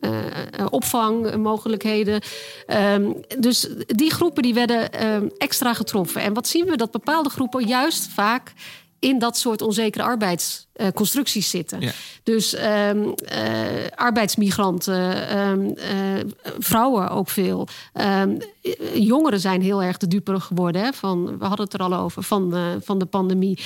opvangmogelijkheden. 0.69 2.21
Um, 2.93 3.15
dus 3.39 3.67
die 3.85 4.11
groepen 4.11 4.43
die 4.43 4.53
werden 4.53 4.88
uh, 5.01 5.29
extra 5.37 5.73
getroffen. 5.73 6.21
En 6.21 6.33
wat 6.33 6.47
zien 6.47 6.65
we? 6.65 6.77
Dat 6.77 6.91
bepaalde 6.91 7.29
groepen 7.29 7.67
juist 7.67 8.07
vaak 8.07 8.53
in 8.99 9.19
dat 9.19 9.37
soort 9.37 9.61
onzekere 9.61 10.03
arbeidsconstructies 10.03 11.49
zitten. 11.49 11.81
Ja. 11.81 11.91
Dus 12.23 12.63
um, 12.63 13.03
uh, 13.03 13.13
arbeidsmigranten, 13.95 15.37
um, 15.37 15.65
uh, 15.65 15.75
vrouwen 16.59 17.09
ook 17.09 17.29
veel. 17.29 17.67
Um, 17.93 18.37
jongeren 18.93 19.39
zijn 19.39 19.61
heel 19.61 19.83
erg 19.83 19.97
de 19.97 20.07
dupe 20.07 20.39
geworden. 20.39 20.81
Hè, 20.81 20.93
van, 20.93 21.37
we 21.37 21.45
hadden 21.45 21.65
het 21.65 21.73
er 21.73 21.79
al 21.79 21.93
over, 21.93 22.23
van, 22.23 22.55
uh, 22.57 22.61
van 22.81 22.99
de 22.99 23.05
pandemie. 23.05 23.59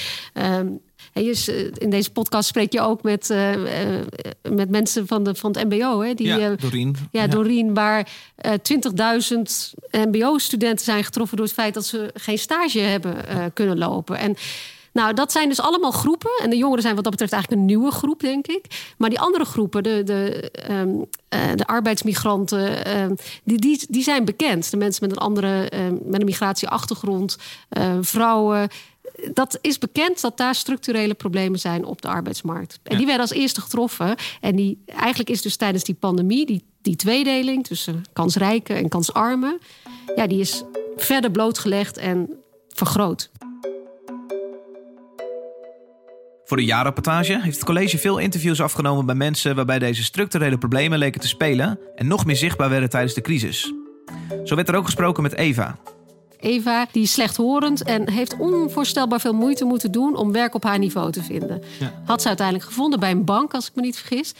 Je, 1.13 1.71
in 1.77 1.89
deze 1.89 2.11
podcast 2.11 2.47
spreek 2.47 2.73
je 2.73 2.81
ook 2.81 3.03
met, 3.03 3.29
uh, 3.29 3.49
met 4.49 4.69
mensen 4.69 5.07
van, 5.07 5.23
de, 5.23 5.35
van 5.35 5.51
het 5.51 5.69
MBO. 5.69 6.01
Hè, 6.01 6.13
die, 6.13 6.27
ja, 6.27 6.55
Doreen. 6.55 6.95
Ja, 7.11 7.21
ja. 7.21 7.27
Doreen, 7.27 7.73
waar 7.73 8.09
uh, 8.45 8.51
20.000 9.91 10.01
MBO-studenten 10.07 10.85
zijn 10.85 11.03
getroffen 11.03 11.37
door 11.37 11.45
het 11.45 11.55
feit 11.55 11.73
dat 11.73 11.85
ze 11.85 12.09
geen 12.13 12.37
stage 12.37 12.79
hebben 12.79 13.15
kunnen 13.53 13.77
lopen. 13.77 14.17
En 14.17 14.35
nou, 14.93 15.13
dat 15.13 15.31
zijn 15.31 15.49
dus 15.49 15.59
allemaal 15.59 15.91
groepen. 15.91 16.31
En 16.41 16.49
de 16.49 16.57
jongeren 16.57 16.81
zijn 16.81 16.95
wat 16.95 17.03
dat 17.03 17.11
betreft 17.11 17.33
eigenlijk 17.33 17.61
een 17.61 17.67
nieuwe 17.67 17.91
groep, 17.91 18.19
denk 18.19 18.47
ik. 18.47 18.93
Maar 18.97 19.09
die 19.09 19.19
andere 19.19 19.45
groepen, 19.45 19.83
de, 19.83 20.03
de, 20.03 20.51
um, 20.69 21.05
uh, 21.29 21.39
de 21.55 21.65
arbeidsmigranten, 21.65 22.97
um, 22.99 23.15
die, 23.43 23.57
die, 23.57 23.85
die 23.89 24.03
zijn 24.03 24.25
bekend. 24.25 24.71
De 24.71 24.77
mensen 24.77 25.07
met 25.07 25.15
een 25.15 25.23
andere, 25.23 25.71
um, 25.73 25.99
met 26.03 26.19
een 26.19 26.25
migratieachtergrond, 26.25 27.37
uh, 27.77 27.97
vrouwen 28.01 28.69
dat 29.33 29.57
is 29.61 29.77
bekend 29.77 30.21
dat 30.21 30.37
daar 30.37 30.55
structurele 30.55 31.13
problemen 31.13 31.59
zijn 31.59 31.85
op 31.85 32.01
de 32.01 32.07
arbeidsmarkt. 32.07 32.79
En 32.83 32.97
die 32.97 33.05
werden 33.05 33.21
als 33.21 33.31
eerste 33.31 33.61
getroffen. 33.61 34.15
En 34.41 34.55
die, 34.55 34.83
eigenlijk 34.85 35.29
is 35.29 35.41
dus 35.41 35.55
tijdens 35.55 35.83
die 35.83 35.95
pandemie, 35.95 36.45
die, 36.45 36.63
die 36.81 36.95
tweedeling 36.95 37.67
tussen 37.67 38.03
kansrijken 38.13 38.75
en 38.75 38.89
kansarmen, 38.89 39.59
ja, 40.15 40.27
die 40.27 40.39
is 40.39 40.63
verder 40.95 41.31
blootgelegd 41.31 41.97
en 41.97 42.29
vergroot. 42.69 43.31
Voor 46.45 46.57
de 46.57 46.65
jaarrapportage 46.65 47.41
heeft 47.41 47.55
het 47.55 47.65
college 47.65 47.97
veel 47.97 48.17
interviews 48.17 48.61
afgenomen 48.61 49.05
bij 49.05 49.15
mensen 49.15 49.55
waarbij 49.55 49.79
deze 49.79 50.03
structurele 50.03 50.57
problemen 50.57 50.99
leken 50.99 51.21
te 51.21 51.27
spelen 51.27 51.79
en 51.95 52.07
nog 52.07 52.25
meer 52.25 52.35
zichtbaar 52.35 52.69
werden 52.69 52.89
tijdens 52.89 53.13
de 53.13 53.21
crisis. 53.21 53.73
Zo 54.43 54.55
werd 54.55 54.69
er 54.69 54.75
ook 54.75 54.85
gesproken 54.85 55.23
met 55.23 55.35
Eva, 55.35 55.79
Eva, 56.43 56.85
die 56.91 57.03
is 57.03 57.11
slechthorend 57.11 57.83
en 57.83 58.09
heeft 58.09 58.37
onvoorstelbaar 58.37 59.19
veel 59.19 59.33
moeite 59.33 59.65
moeten 59.65 59.91
doen 59.91 60.15
om 60.15 60.31
werk 60.31 60.55
op 60.55 60.63
haar 60.63 60.79
niveau 60.79 61.11
te 61.11 61.23
vinden. 61.23 61.63
Ja. 61.79 61.93
Had 62.05 62.21
ze 62.21 62.27
uiteindelijk 62.27 62.67
gevonden 62.67 62.99
bij 62.99 63.11
een 63.11 63.25
bank, 63.25 63.53
als 63.53 63.67
ik 63.67 63.75
me 63.75 63.81
niet 63.81 63.97
vergis. 63.97 64.33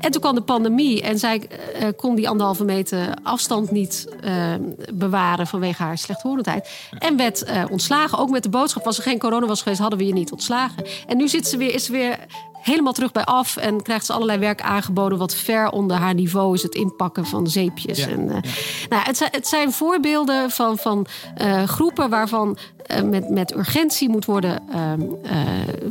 En 0.00 0.10
toen 0.10 0.20
kwam 0.20 0.34
de 0.34 0.40
pandemie 0.40 1.02
en 1.02 1.18
zij 1.18 1.42
uh, 1.42 1.88
kon 1.96 2.14
die 2.14 2.28
anderhalve 2.28 2.64
meter 2.64 3.14
afstand 3.22 3.70
niet 3.70 4.08
uh, 4.24 4.54
bewaren 4.92 5.46
vanwege 5.46 5.82
haar 5.82 5.98
slechthorendheid. 5.98 6.70
En 6.98 7.16
werd 7.16 7.48
uh, 7.48 7.64
ontslagen. 7.70 8.18
Ook 8.18 8.30
met 8.30 8.42
de 8.42 8.48
boodschap: 8.48 8.86
als 8.86 8.96
er 8.96 9.02
geen 9.02 9.18
corona 9.18 9.46
was 9.46 9.62
geweest, 9.62 9.80
hadden 9.80 9.98
we 9.98 10.06
je 10.06 10.12
niet 10.12 10.32
ontslagen. 10.32 10.84
En 11.06 11.16
nu 11.16 11.28
zit 11.28 11.46
ze 11.46 11.56
weer, 11.56 11.74
is 11.74 11.84
ze 11.84 11.92
weer 11.92 12.18
helemaal 12.68 12.92
terug 12.92 13.12
bij 13.12 13.24
af 13.24 13.56
en 13.56 13.82
krijgt 13.82 14.06
ze 14.06 14.12
allerlei 14.12 14.38
werk 14.38 14.60
aangeboden 14.60 15.18
wat 15.18 15.34
ver 15.34 15.70
onder 15.70 15.96
haar 15.96 16.14
niveau 16.14 16.54
is. 16.54 16.62
Het 16.62 16.74
inpakken 16.74 17.26
van 17.26 17.46
zeepjes. 17.46 17.98
en, 17.98 18.20
uh, 18.20 18.36
nou, 18.88 19.02
het, 19.02 19.16
zijn, 19.16 19.30
het, 19.32 19.48
zijn 19.48 19.72
voorbeelden 19.72 20.50
van, 20.50 20.78
van 20.78 21.06
uh, 21.42 21.62
groepen 21.62 22.10
waarvan 22.10 22.58
uh, 22.86 23.02
met, 23.02 23.30
met 23.30 23.56
urgentie 23.56 24.08
moet 24.08 24.24
worden, 24.24 24.62
ehm, 24.72 25.00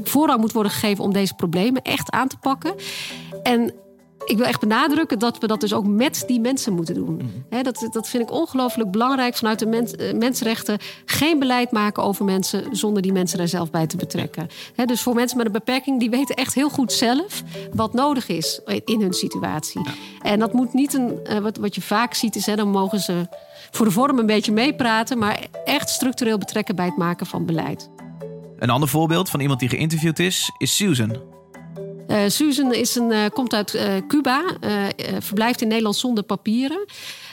voorrang 0.04 0.40
moet 0.40 0.52
worden 0.52 0.72
gegeven 0.72 1.04
om 1.04 1.14
deze 1.14 1.34
problemen 1.34 1.82
echt 1.82 2.12
aan 2.12 2.28
te 2.28 2.38
pakken. 2.38 2.76
En 3.44 3.74
ik 4.28 4.38
wil 4.38 4.46
echt 4.46 4.60
benadrukken 4.60 5.20
dat 5.20 5.38
we 5.38 5.48
dat 5.48 5.62
dus 5.62 5.74
ook 5.74 5.88
met 5.88 6.24
die 6.28 6.40
mensen 6.40 6.74
moeten 6.74 6.96
doen. 6.96 7.16
Mhm. 7.50 7.64
dat, 7.64 7.88
dat 7.92 8.10
vind 8.10 8.24
ik 8.24 8.32
ongelooflijk 8.32 8.92
belangrijk 8.92 9.36
vanuit 9.36 9.60
de 9.60 9.66
mens, 9.66 9.92
eh, 9.92 10.14
mensenrechten. 10.14 10.78
Geen 11.06 11.40
beleid 11.40 11.72
maken 11.72 12.04
over 12.04 12.26
mensen 12.26 12.64
zonder 12.72 13.02
die 13.02 13.12
mensen 13.12 13.40
er 13.40 13.48
zelf 13.48 13.72
bij 13.72 13.88
te 13.88 13.98
betrekken. 13.98 14.48
dus 14.86 15.02
voor 15.02 15.16
mensen 15.16 15.38
met 15.38 15.46
een 15.46 15.52
beperking, 15.52 16.00
die 16.00 16.10
weten 16.10 16.36
echt 16.36 16.54
heel 16.54 16.70
goed 16.70 16.94
zelf 16.94 17.44
wat 17.74 17.94
nodig 17.94 18.28
is 18.28 18.62
in 18.86 19.02
hun 19.02 19.14
situatie. 19.14 19.82
En 20.22 20.40
dat 20.40 20.54
moet 20.54 20.74
niet 20.74 20.94
een, 20.94 21.20
uh, 21.30 21.38
wat, 21.38 21.58
wat 21.58 21.76
je 21.76 21.82
vaak 21.82 22.14
ziet, 22.14 22.36
is 22.36 22.46
hè, 22.46 22.56
dan 22.56 22.70
mogen 22.70 23.00
ze 23.00 23.28
voor 23.72 23.86
de 23.86 23.92
vorm 23.92 24.20
een 24.20 24.26
beetje 24.26 24.52
meepraten, 24.52 25.18
maar 25.18 25.48
echt 25.66 25.90
structureel 25.90 26.38
betrekken 26.38 26.76
bij 26.76 26.86
het 26.86 26.98
maken 26.98 27.26
van 27.26 27.46
beleid. 27.46 27.90
Een 28.58 28.70
ander 28.70 28.90
voorbeeld 28.90 29.30
van 29.30 29.40
iemand 29.40 29.60
die 29.60 29.70
geïnterviewd 29.70 30.20
is, 30.20 30.52
is 30.58 30.76
Susan. 30.76 31.37
Uh, 32.08 32.18
Susan 32.28 32.74
is 32.74 32.96
een, 32.96 33.12
uh, 33.12 33.26
komt 33.34 33.54
uit 33.54 33.74
uh, 33.74 33.82
Cuba, 34.08 34.44
verblijft 35.20 35.62
in 35.62 35.68
Nederland 35.68 35.96
zonder 35.96 36.24
papieren. 36.24 36.86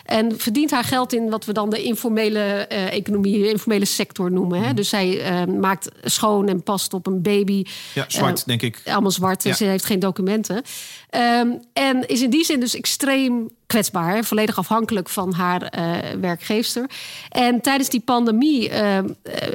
En 0.04 0.38
verdient 0.38 0.70
haar 0.70 0.84
geld 0.84 1.12
in 1.12 1.30
wat 1.30 1.44
we 1.44 1.52
dan 1.52 1.70
de 1.70 1.82
informele 1.82 2.66
economie, 2.90 3.42
de 3.42 3.50
informele 3.50 3.84
sector 3.84 4.32
noemen. 4.32 4.58
Hè? 4.58 4.66
Mhm. 4.66 4.74
Dus 4.74 4.88
zij 4.88 5.22
maakt 5.46 5.88
schoon 6.02 6.48
en 6.48 6.62
past 6.62 6.94
op 6.94 7.06
een 7.06 7.22
baby. 7.22 7.64
Ja, 7.94 8.04
zwart, 8.08 8.46
denk 8.46 8.62
ik. 8.62 8.80
Allemaal 8.84 9.10
zwart, 9.10 9.42
ja. 9.42 9.52
ze 9.52 9.64
heeft 9.64 9.84
geen 9.84 9.98
documenten. 9.98 10.62
Um, 11.10 11.60
en 11.72 12.08
is 12.08 12.22
in 12.22 12.30
die 12.30 12.44
zin 12.44 12.60
dus 12.60 12.76
extreem 12.76 13.50
kwetsbaar, 13.74 14.24
volledig 14.24 14.58
afhankelijk 14.58 15.08
van 15.08 15.32
haar 15.32 15.78
uh, 15.78 16.20
werkgeefster. 16.20 16.90
En 17.28 17.60
tijdens 17.60 17.88
die 17.88 18.00
pandemie, 18.00 18.70
uh, 18.70 18.96
uh, 18.96 19.04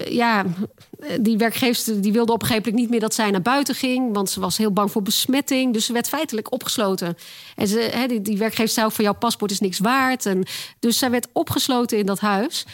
ja, 0.10 0.46
die 1.22 1.38
werkgeefster 1.38 2.02
die 2.02 2.12
wilde 2.12 2.32
op 2.32 2.42
een 2.42 2.48
gegeven 2.48 2.70
moment 2.70 2.82
niet 2.82 2.92
meer 2.92 3.08
dat 3.08 3.14
zij 3.14 3.32
naar 3.32 3.42
buiten 3.42 3.76
ging, 3.76 4.14
want 4.14 4.30
ze 4.30 4.40
was 4.40 4.58
heel 4.58 4.72
bang 4.72 4.92
voor 4.92 5.02
besmetting. 5.02 5.74
Dus 5.74 5.86
ze 5.86 5.94
werd 5.94 6.08
feitelijk 6.08 6.52
opgesloten. 6.52 7.18
En 7.56 7.68
ze, 7.68 7.90
he, 7.94 8.22
die, 8.22 8.38
werkgever 8.38 8.74
zei 8.74 8.86
ook 8.86 8.92
van 8.92 9.04
jouw 9.04 9.14
paspoort 9.14 9.52
is 9.52 9.60
niks 9.60 9.80
waard. 9.80 10.26
En 10.26 10.44
dus 10.80 10.98
zij 10.98 11.12
werd 11.12 11.28
opgesloten 11.34 11.98
in 11.98 12.06
dat 12.06 12.20
huis. 12.20 12.66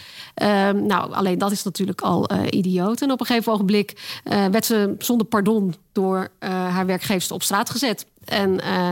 Um, 0.44 0.86
nou, 0.86 1.14
alleen 1.14 1.38
dat 1.38 1.52
is 1.52 1.64
natuurlijk 1.64 2.02
al 2.02 2.30
idioot. 2.50 3.02
En 3.02 3.12
op 3.12 3.20
een 3.20 3.26
gegeven 3.26 3.52
ogenblik 3.52 4.20
werd 4.24 4.66
ze 4.66 4.96
zonder 5.00 5.28
pardon 5.28 5.76
door 5.92 6.32
haar 6.40 6.86
werkgeefster 6.86 7.36
op 7.36 7.44
straat 7.44 7.70
gezet. 7.70 8.06
En 8.26 8.62
uh, 8.64 8.90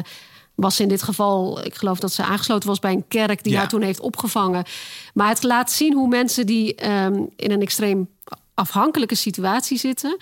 was 0.55 0.79
in 0.79 0.87
dit 0.87 1.03
geval, 1.03 1.65
ik 1.65 1.75
geloof 1.75 1.99
dat 1.99 2.11
ze 2.11 2.23
aangesloten 2.23 2.69
was 2.69 2.79
bij 2.79 2.91
een 2.91 3.07
kerk 3.07 3.43
die 3.43 3.57
haar 3.57 3.67
toen 3.67 3.81
heeft 3.81 3.99
opgevangen. 3.99 4.65
Maar 5.13 5.29
het 5.29 5.43
laat 5.43 5.71
zien 5.71 5.93
hoe 5.93 6.07
mensen 6.07 6.45
die 6.45 6.89
um, 6.89 7.29
in 7.35 7.51
een 7.51 7.61
extreem 7.61 8.09
afhankelijke 8.53 9.15
situatie 9.15 9.77
zitten. 9.77 10.17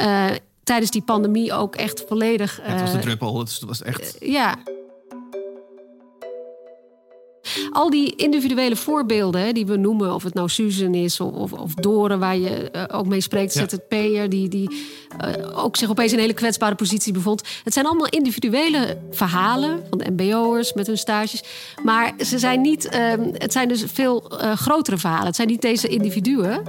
Uh, 0.00 0.26
tijdens 0.64 0.90
die 0.90 1.02
pandemie 1.02 1.52
ook 1.52 1.76
echt 1.76 2.04
volledig. 2.08 2.60
Uh, 2.60 2.66
het 2.66 2.80
was 2.80 2.92
de 2.92 2.98
druppel, 2.98 3.38
het 3.38 3.60
was 3.66 3.82
echt. 3.82 4.16
ja. 4.20 4.56
Al 7.72 7.90
die 7.90 8.16
individuele 8.16 8.76
voorbeelden 8.76 9.54
die 9.54 9.66
we 9.66 9.76
noemen, 9.76 10.14
of 10.14 10.22
het 10.22 10.34
nou 10.34 10.48
Susan 10.48 10.94
is 10.94 11.20
of, 11.20 11.32
of, 11.32 11.52
of 11.52 11.74
Doren, 11.74 12.18
waar 12.18 12.36
je 12.36 12.70
uh, 12.72 12.82
ook 12.92 13.06
mee 13.06 13.20
spreekt, 13.20 13.54
ja. 13.54 13.68
ZZP'er, 13.68 14.28
die, 14.28 14.48
die 14.48 14.70
uh, 15.24 15.64
ook 15.64 15.76
zich 15.76 15.90
opeens 15.90 16.10
in 16.10 16.16
een 16.16 16.22
hele 16.22 16.34
kwetsbare 16.34 16.74
positie 16.74 17.12
bevond. 17.12 17.42
Het 17.64 17.72
zijn 17.72 17.86
allemaal 17.86 18.06
individuele 18.06 18.98
verhalen 19.10 19.84
van 19.88 19.98
de 19.98 20.10
MBO'ers 20.10 20.72
met 20.72 20.86
hun 20.86 20.98
stages. 20.98 21.42
Maar 21.82 22.12
ze 22.24 22.38
zijn 22.38 22.60
niet, 22.60 22.88
uh, 22.94 23.12
het 23.32 23.52
zijn 23.52 23.68
dus 23.68 23.84
veel 23.92 24.30
uh, 24.32 24.52
grotere 24.52 24.98
verhalen. 24.98 25.26
Het 25.26 25.36
zijn 25.36 25.48
niet 25.48 25.62
deze 25.62 25.88
individuen. 25.88 26.62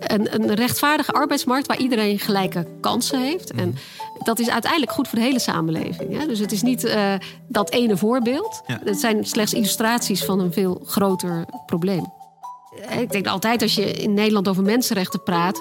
Een, 0.00 0.34
een 0.34 0.54
rechtvaardige 0.54 1.12
arbeidsmarkt 1.12 1.66
waar 1.66 1.78
iedereen 1.78 2.18
gelijke 2.18 2.66
kansen 2.80 3.20
heeft. 3.20 3.52
En 3.52 3.76
dat 4.22 4.38
is 4.38 4.50
uiteindelijk 4.50 4.92
goed 4.92 5.08
voor 5.08 5.18
de 5.18 5.24
hele 5.24 5.38
samenleving. 5.38 6.18
Hè? 6.18 6.26
Dus 6.26 6.38
het 6.38 6.52
is 6.52 6.62
niet 6.62 6.84
uh, 6.84 7.14
dat 7.48 7.70
ene 7.70 7.96
voorbeeld. 7.96 8.62
Ja. 8.66 8.80
Het 8.84 9.00
zijn 9.00 9.24
slechts 9.24 9.52
illustraties 9.52 10.24
van 10.24 10.40
een 10.40 10.52
veel 10.52 10.82
groter 10.84 11.44
probleem. 11.66 12.12
Ik 12.98 13.10
denk 13.10 13.26
altijd 13.26 13.62
als 13.62 13.74
je 13.74 13.92
in 13.92 14.14
Nederland 14.14 14.48
over 14.48 14.62
mensenrechten 14.62 15.22
praat, 15.22 15.60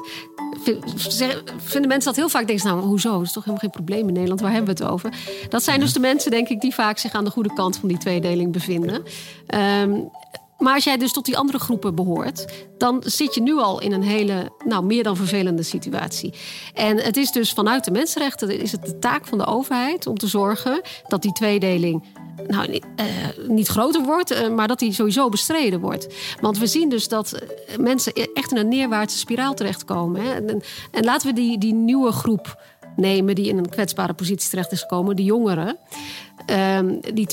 vinden 1.58 1.88
mensen 1.88 2.04
dat 2.04 2.16
heel 2.16 2.30
vaak. 2.30 2.48
Denken 2.48 2.68
nou, 2.68 2.82
hoezo? 2.82 3.12
Dat 3.12 3.22
is 3.22 3.32
toch 3.32 3.44
helemaal 3.44 3.70
geen 3.70 3.84
probleem 3.84 4.08
in 4.08 4.13
Nederland. 4.13 4.42
Waar 4.42 4.52
hebben 4.52 4.76
we 4.76 4.84
het 4.84 4.92
over? 4.92 5.13
Dat 5.50 5.63
zijn 5.63 5.80
dus 5.80 5.94
de 5.94 6.00
mensen, 6.00 6.32
denk 6.32 6.50
ik, 6.50 6.62
die 6.62 6.74
vaak 6.74 6.98
zich 6.98 7.13
aan 7.13 7.24
de 7.24 7.30
goede 7.30 7.54
kant 7.54 7.78
van 7.78 7.89
die 7.89 7.98
tweedeling 7.98 8.52
bevinden. 8.52 9.04
Um, 9.82 10.10
maar 10.58 10.74
als 10.74 10.84
jij 10.84 10.98
dus 10.98 11.13
tot 11.13 11.26
die 11.26 11.38
andere 11.38 11.60
groepen 11.60 11.96
behoort, 11.96 12.46
dan 12.78 13.04
zit 13.06 13.36
je 13.36 13.42
nu 13.42 13.58
al 13.58 13.82
in 13.82 13.92
een 13.92 14.04
hele, 14.04 14.52
nou, 14.66 14.86
meer 14.86 15.04
dan 15.04 15.16
vervelende 15.16 15.63
situatie. 15.63 16.34
En 16.74 16.98
het 16.98 17.18
is 17.18 17.32
dus 17.32 17.52
vanuit 17.52 17.84
de 17.86 17.92
mensenrechten 17.92 18.60
is 18.60 18.72
het 18.72 18.86
de 18.86 19.00
taak 19.00 19.28
van 19.28 19.38
de 19.38 19.46
overheid 19.46 20.08
om 20.08 20.18
te 20.18 20.28
zorgen 20.28 20.82
dat 21.08 21.22
die 21.22 21.32
tweedeling 21.32 22.04
nou, 22.48 22.72
niet, 22.72 22.86
uh, 22.96 23.48
niet 23.48 23.68
groter 23.68 24.04
wordt, 24.04 24.32
uh, 24.32 24.50
maar 24.50 24.68
dat 24.68 24.80
die 24.80 24.94
sowieso 24.94 25.30
bestreden 25.30 25.80
wordt. 25.80 26.08
Want 26.42 26.58
we 26.58 26.68
zien 26.68 26.89
dus 26.89 27.08
dat 27.08 27.34
eh, 27.34 27.78
mensen 27.78 28.13
echt 28.13 28.52
in 28.52 28.58
een 28.58 28.68
neerwaartse 28.68 29.18
spiraal 29.18 29.54
terechtkomen. 29.54 30.22
Hè? 30.22 30.34
En, 30.34 30.62
en, 30.92 31.04
laten 31.04 31.28
we 31.28 31.34
die, 31.34 31.58
die 31.58 31.74
nieuwe 31.74 32.12
groep 32.12 32.62
nemen 32.95 33.36
die 33.36 33.47
in 33.47 33.58
een 33.58 33.69
kwetsbare 33.69 34.13
positie 34.13 34.49
terecht 34.49 34.71
is 34.71 34.82
gekomen, 34.82 35.15
de 35.15 35.23
jongeren. 35.23 35.77
Um, 36.77 36.99
die 37.13 37.27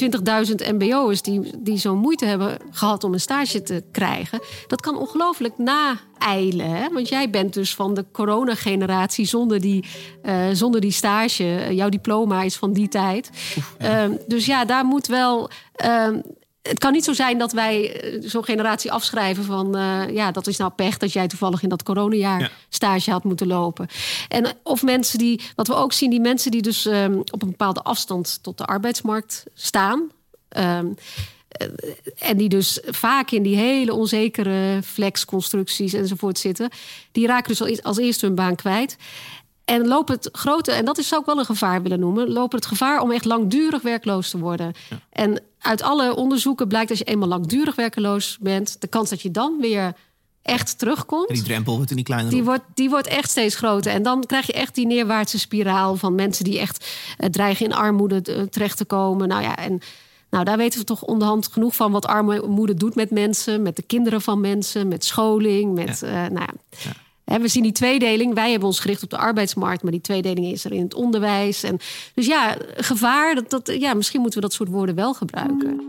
20.000 0.48 0.54
MBO'ers 0.72 1.22
die, 1.22 1.52
die 1.58 1.78
zo'n 1.78 1.98
moeite 1.98 2.24
hebben 2.24 2.58
gehad 2.70 3.04
om 3.04 3.12
een 3.12 3.20
stage 3.20 3.62
te 3.62 3.84
krijgen, 3.92 4.40
dat 4.66 4.80
kan 4.80 4.98
ongelooflijk 4.98 5.54
naeilen. 5.58 6.70
Hè? 6.70 6.88
Want 6.92 7.08
jij 7.08 7.30
bent 7.30 7.54
dus 7.54 7.74
van 7.74 7.94
de 7.94 8.04
coronageneratie 8.12 9.26
zonder 9.26 9.60
die, 9.60 9.84
uh, 10.22 10.46
zonder 10.52 10.80
die 10.80 10.90
stage. 10.90 11.68
jouw 11.70 11.88
diploma 11.88 12.42
is 12.42 12.56
van 12.56 12.72
die 12.72 12.88
tijd. 12.88 13.30
Oef, 13.56 13.76
ja. 13.78 14.04
um, 14.04 14.18
dus 14.26 14.46
ja, 14.46 14.64
daar 14.64 14.84
moet 14.84 15.06
wel. 15.06 15.50
Um, 15.84 16.22
het 16.62 16.78
kan 16.78 16.92
niet 16.92 17.04
zo 17.04 17.12
zijn 17.12 17.38
dat 17.38 17.52
wij 17.52 18.00
eh, 18.00 18.18
zo'n 18.24 18.44
generatie 18.44 18.92
afschrijven 18.92 19.44
van... 19.44 19.76
Uh, 19.76 20.10
ja, 20.10 20.30
dat 20.30 20.46
is 20.46 20.56
nou 20.56 20.70
pech 20.70 20.96
dat 20.96 21.12
jij 21.12 21.28
toevallig 21.28 21.62
in 21.62 21.68
dat 21.68 21.82
coronajaar 21.82 22.40
ja. 22.40 22.50
stage 22.68 23.10
had 23.10 23.24
moeten 23.24 23.46
lopen. 23.46 23.88
En 24.28 24.46
of 24.62 24.82
mensen 24.82 25.18
die, 25.18 25.40
wat 25.54 25.66
we 25.66 25.74
ook 25.74 25.92
zien, 25.92 26.10
die 26.10 26.20
mensen 26.20 26.50
die 26.50 26.62
dus 26.62 26.84
um, 26.84 27.18
op 27.18 27.42
een 27.42 27.50
bepaalde 27.50 27.82
afstand 27.82 28.42
tot 28.42 28.58
de 28.58 28.64
arbeidsmarkt 28.64 29.44
staan... 29.54 30.10
Um, 30.58 30.94
en 32.18 32.36
die 32.36 32.48
dus 32.48 32.80
vaak 32.86 33.30
in 33.30 33.42
die 33.42 33.56
hele 33.56 33.94
onzekere 33.94 34.80
flexconstructies 34.84 35.92
enzovoort 35.92 36.38
zitten, 36.38 36.68
die 37.12 37.26
raken 37.26 37.56
dus 37.56 37.82
als 37.82 37.98
eerste 37.98 38.26
hun 38.26 38.34
baan 38.34 38.54
kwijt. 38.54 38.96
En 39.70 39.86
lopen 39.86 40.14
het 40.14 40.28
grote, 40.32 40.72
en 40.72 40.84
dat 40.84 40.98
is 40.98 41.08
zou 41.08 41.20
ik 41.20 41.26
wel 41.26 41.38
een 41.38 41.44
gevaar 41.44 41.82
willen 41.82 42.00
noemen, 42.00 42.32
lopen 42.32 42.58
het 42.58 42.66
gevaar 42.66 43.00
om 43.00 43.10
echt 43.10 43.24
langdurig 43.24 43.82
werkloos 43.82 44.30
te 44.30 44.38
worden. 44.38 44.72
Ja. 44.90 45.00
En 45.10 45.42
uit 45.58 45.82
alle 45.82 46.16
onderzoeken 46.16 46.68
blijkt 46.68 46.88
dat 46.88 46.98
je 46.98 47.04
eenmaal 47.04 47.28
langdurig 47.28 47.74
werkeloos 47.74 48.38
bent, 48.40 48.80
de 48.80 48.86
kans 48.86 49.10
dat 49.10 49.22
je 49.22 49.30
dan 49.30 49.56
weer 49.60 49.94
echt 50.42 50.78
terugkomt. 50.78 51.28
En 51.28 51.34
die 51.34 51.42
drempel 51.42 51.76
wordt 51.76 51.94
niet 51.94 52.04
kleiner. 52.04 52.30
Die 52.30 52.44
wordt, 52.44 52.62
die 52.74 52.90
wordt 52.90 53.06
echt 53.06 53.30
steeds 53.30 53.54
groter. 53.54 53.92
En 53.92 54.02
dan 54.02 54.26
krijg 54.26 54.46
je 54.46 54.52
echt 54.52 54.74
die 54.74 54.86
neerwaartse 54.86 55.38
spiraal 55.38 55.96
van 55.96 56.14
mensen 56.14 56.44
die 56.44 56.58
echt 56.58 56.86
uh, 57.18 57.28
dreigen 57.28 57.66
in 57.66 57.74
armoede 57.74 58.22
uh, 58.28 58.42
terecht 58.42 58.76
te 58.76 58.84
komen. 58.84 59.28
Nou 59.28 59.42
ja, 59.42 59.56
en 59.56 59.80
nou, 60.30 60.44
daar 60.44 60.56
weten 60.56 60.78
we 60.78 60.84
toch 60.84 61.02
onderhand 61.02 61.46
genoeg 61.46 61.76
van 61.76 61.92
wat 61.92 62.06
armoede 62.06 62.74
doet 62.74 62.94
met 62.94 63.10
mensen, 63.10 63.62
met 63.62 63.76
de 63.76 63.82
kinderen 63.82 64.20
van 64.20 64.40
mensen, 64.40 64.88
met 64.88 65.04
scholing, 65.04 65.74
met 65.74 65.98
ja. 66.00 66.06
Uh, 66.06 66.30
nou 66.30 66.46
ja. 66.46 66.54
ja 66.70 66.92
we 67.38 67.48
zien 67.48 67.62
die 67.62 67.72
tweedeling. 67.72 68.34
Wij 68.34 68.50
hebben 68.50 68.68
ons 68.68 68.80
gericht 68.80 69.02
op 69.02 69.10
de 69.10 69.16
arbeidsmarkt, 69.16 69.82
maar 69.82 69.92
die 69.92 70.00
tweedeling 70.00 70.46
is 70.46 70.64
er 70.64 70.72
in 70.72 70.82
het 70.82 70.94
onderwijs. 70.94 71.62
En 71.62 71.78
dus 72.14 72.26
ja, 72.26 72.56
gevaar, 72.76 73.34
dat, 73.34 73.50
dat, 73.50 73.76
ja, 73.80 73.94
misschien 73.94 74.20
moeten 74.20 74.40
we 74.40 74.46
dat 74.46 74.56
soort 74.56 74.68
woorden 74.68 74.94
wel 74.94 75.14
gebruiken. 75.14 75.80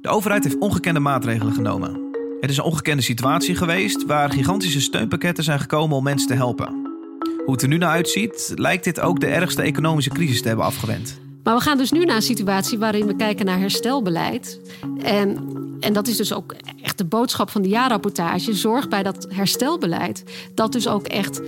De 0.00 0.08
overheid 0.08 0.44
heeft 0.44 0.58
ongekende 0.58 1.00
maatregelen 1.00 1.52
genomen. 1.52 2.08
Het 2.40 2.50
is 2.50 2.56
een 2.56 2.64
ongekende 2.64 3.02
situatie 3.02 3.54
geweest 3.54 4.04
waar 4.04 4.30
gigantische 4.30 4.80
steunpakketten 4.80 5.44
zijn 5.44 5.60
gekomen 5.60 5.96
om 5.96 6.02
mensen 6.02 6.28
te 6.28 6.34
helpen. 6.34 6.68
Hoe 7.44 7.52
het 7.52 7.62
er 7.62 7.68
nu 7.68 7.76
naar 7.76 7.90
uitziet, 7.90 8.52
lijkt 8.54 8.84
dit 8.84 9.00
ook 9.00 9.20
de 9.20 9.26
ergste 9.26 9.62
economische 9.62 10.10
crisis 10.10 10.42
te 10.42 10.48
hebben 10.48 10.66
afgewend. 10.66 11.20
Maar 11.42 11.54
we 11.54 11.60
gaan 11.60 11.78
dus 11.78 11.92
nu 11.92 12.04
naar 12.04 12.16
een 12.16 12.22
situatie 12.22 12.78
waarin 12.78 13.06
we 13.06 13.16
kijken 13.16 13.46
naar 13.46 13.58
herstelbeleid. 13.58 14.60
En, 15.02 15.38
en 15.80 15.92
dat 15.92 16.08
is 16.08 16.16
dus 16.16 16.32
ook 16.32 16.54
echt 16.82 16.98
de 16.98 17.04
boodschap 17.04 17.50
van 17.50 17.62
de 17.62 17.68
jaarrapportage. 17.68 18.54
Zorg 18.54 18.88
bij 18.88 19.02
dat 19.02 19.26
herstelbeleid 19.28 20.24
dat 20.54 20.72
dus 20.72 20.88
ook 20.88 21.06
echt 21.06 21.40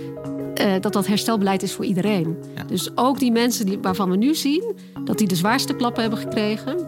uh, 0.61 0.73
dat 0.81 0.93
dat 0.93 1.07
herstelbeleid 1.07 1.63
is 1.63 1.73
voor 1.73 1.85
iedereen. 1.85 2.37
Ja. 2.55 2.63
Dus 2.63 2.97
ook 2.97 3.19
die 3.19 3.31
mensen 3.31 3.65
die, 3.65 3.79
waarvan 3.81 4.09
we 4.09 4.17
nu 4.17 4.35
zien 4.35 4.75
dat 5.03 5.17
die 5.17 5.27
de 5.27 5.35
zwaarste 5.35 5.75
klappen 5.75 6.01
hebben 6.01 6.19
gekregen, 6.19 6.87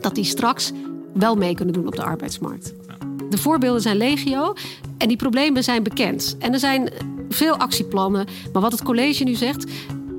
dat 0.00 0.14
die 0.14 0.24
straks 0.24 0.72
wel 1.14 1.36
mee 1.36 1.54
kunnen 1.54 1.74
doen 1.74 1.86
op 1.86 1.96
de 1.96 2.02
arbeidsmarkt. 2.02 2.74
Ja. 2.86 2.96
De 3.30 3.38
voorbeelden 3.38 3.82
zijn 3.82 3.96
legio 3.96 4.54
en 4.98 5.08
die 5.08 5.16
problemen 5.16 5.64
zijn 5.64 5.82
bekend. 5.82 6.36
En 6.38 6.52
er 6.52 6.58
zijn 6.58 6.92
veel 7.28 7.56
actieplannen. 7.56 8.26
Maar 8.52 8.62
wat 8.62 8.72
het 8.72 8.82
college 8.82 9.24
nu 9.24 9.34
zegt, 9.34 9.64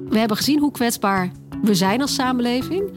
we 0.09 0.17
hebben 0.17 0.37
gezien 0.37 0.59
hoe 0.59 0.71
kwetsbaar 0.71 1.31
we 1.61 1.75
zijn 1.75 2.01
als 2.01 2.13
samenleving 2.13 2.91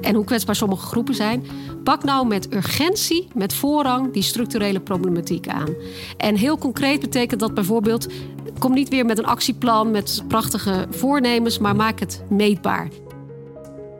en 0.00 0.14
hoe 0.14 0.24
kwetsbaar 0.24 0.56
sommige 0.56 0.86
groepen 0.86 1.14
zijn. 1.14 1.44
Pak 1.84 2.04
nou 2.04 2.26
met 2.26 2.54
urgentie, 2.54 3.28
met 3.34 3.54
voorrang, 3.54 4.12
die 4.12 4.22
structurele 4.22 4.80
problematiek 4.80 5.48
aan. 5.48 5.74
En 6.16 6.36
heel 6.36 6.58
concreet 6.58 7.00
betekent 7.00 7.40
dat 7.40 7.54
bijvoorbeeld. 7.54 8.06
Kom 8.58 8.72
niet 8.72 8.88
weer 8.88 9.06
met 9.06 9.18
een 9.18 9.26
actieplan 9.26 9.90
met 9.90 10.22
prachtige 10.28 10.86
voornemens, 10.90 11.58
maar 11.58 11.76
maak 11.76 12.00
het 12.00 12.24
meetbaar. 12.28 12.88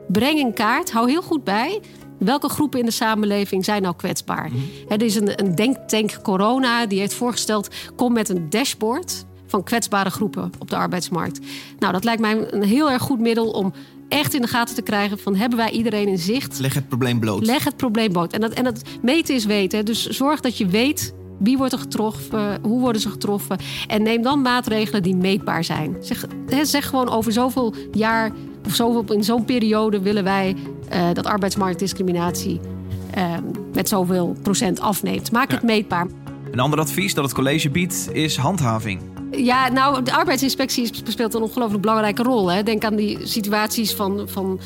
breng 0.07 0.39
in 0.39 0.53
kaart, 0.53 0.91
hou 0.91 1.09
heel 1.09 1.21
goed 1.21 1.43
bij 1.43 1.81
welke 2.17 2.49
groepen 2.49 2.79
in 2.79 2.85
de 2.85 2.91
samenleving 2.91 3.65
zijn 3.65 3.81
nou 3.81 3.95
kwetsbaar. 3.95 4.49
Mm 4.51 4.61
er 4.87 5.01
is 5.01 5.15
een, 5.15 5.39
een 5.39 5.55
denktank 5.55 6.21
Corona 6.21 6.85
die 6.85 6.99
heeft 6.99 7.13
voorgesteld: 7.13 7.67
kom 7.95 8.13
met 8.13 8.29
een 8.29 8.49
dashboard 8.49 9.25
van 9.47 9.63
kwetsbare 9.63 10.09
groepen 10.09 10.51
op 10.59 10.69
de 10.69 10.75
arbeidsmarkt. 10.75 11.39
Nou, 11.79 11.93
dat 11.93 12.03
lijkt 12.03 12.21
mij 12.21 12.51
een 12.53 12.63
heel 12.63 12.91
erg 12.91 13.01
goed 13.01 13.19
middel 13.19 13.51
om 13.51 13.73
echt 14.13 14.33
in 14.33 14.41
de 14.41 14.47
gaten 14.47 14.75
te 14.75 14.81
krijgen 14.81 15.19
van 15.19 15.35
hebben 15.35 15.57
wij 15.57 15.71
iedereen 15.71 16.07
in 16.07 16.17
zicht. 16.17 16.59
Leg 16.59 16.73
het 16.73 16.87
probleem 16.87 17.19
bloot. 17.19 17.45
Leg 17.45 17.63
het 17.63 17.77
probleem 17.77 18.11
bloot. 18.11 18.33
En 18.33 18.41
dat, 18.41 18.53
en 18.53 18.63
dat 18.63 18.81
meten 19.01 19.35
is 19.35 19.45
weten. 19.45 19.85
Dus 19.85 20.05
zorg 20.05 20.39
dat 20.39 20.57
je 20.57 20.65
weet 20.65 21.13
wie 21.39 21.57
wordt 21.57 21.73
er 21.73 21.79
getroffen, 21.79 22.59
hoe 22.61 22.79
worden 22.79 23.01
ze 23.01 23.09
getroffen. 23.09 23.57
En 23.87 24.03
neem 24.03 24.21
dan 24.21 24.41
maatregelen 24.41 25.03
die 25.03 25.15
meetbaar 25.15 25.63
zijn. 25.63 25.95
Zeg, 25.99 26.25
zeg 26.61 26.87
gewoon 26.87 27.09
over 27.09 27.31
zoveel 27.31 27.73
jaar 27.91 28.31
of 28.65 28.75
zoveel, 28.75 29.15
in 29.15 29.23
zo'n 29.23 29.45
periode 29.45 30.01
willen 30.01 30.23
wij 30.23 30.55
uh, 30.93 31.07
dat 31.13 31.25
arbeidsmarktdiscriminatie 31.25 32.59
uh, 33.17 33.33
met 33.73 33.89
zoveel 33.89 34.35
procent 34.41 34.79
afneemt. 34.79 35.31
Maak 35.31 35.51
het 35.51 35.63
meetbaar. 35.63 36.07
Een 36.51 36.59
ander 36.59 36.79
advies 36.79 37.13
dat 37.13 37.23
het 37.23 37.33
college 37.33 37.69
biedt 37.69 38.09
is 38.11 38.37
handhaving. 38.37 39.12
Ja, 39.35 39.69
nou, 39.69 40.03
de 40.03 40.13
arbeidsinspectie 40.13 40.89
speelt 41.07 41.33
een 41.33 41.41
ongelooflijk 41.41 41.81
belangrijke 41.81 42.23
rol. 42.23 42.51
Hè. 42.51 42.63
Denk 42.63 42.83
aan 42.83 42.95
die 42.95 43.17
situaties 43.23 43.93
van, 43.93 44.29
van 44.29 44.59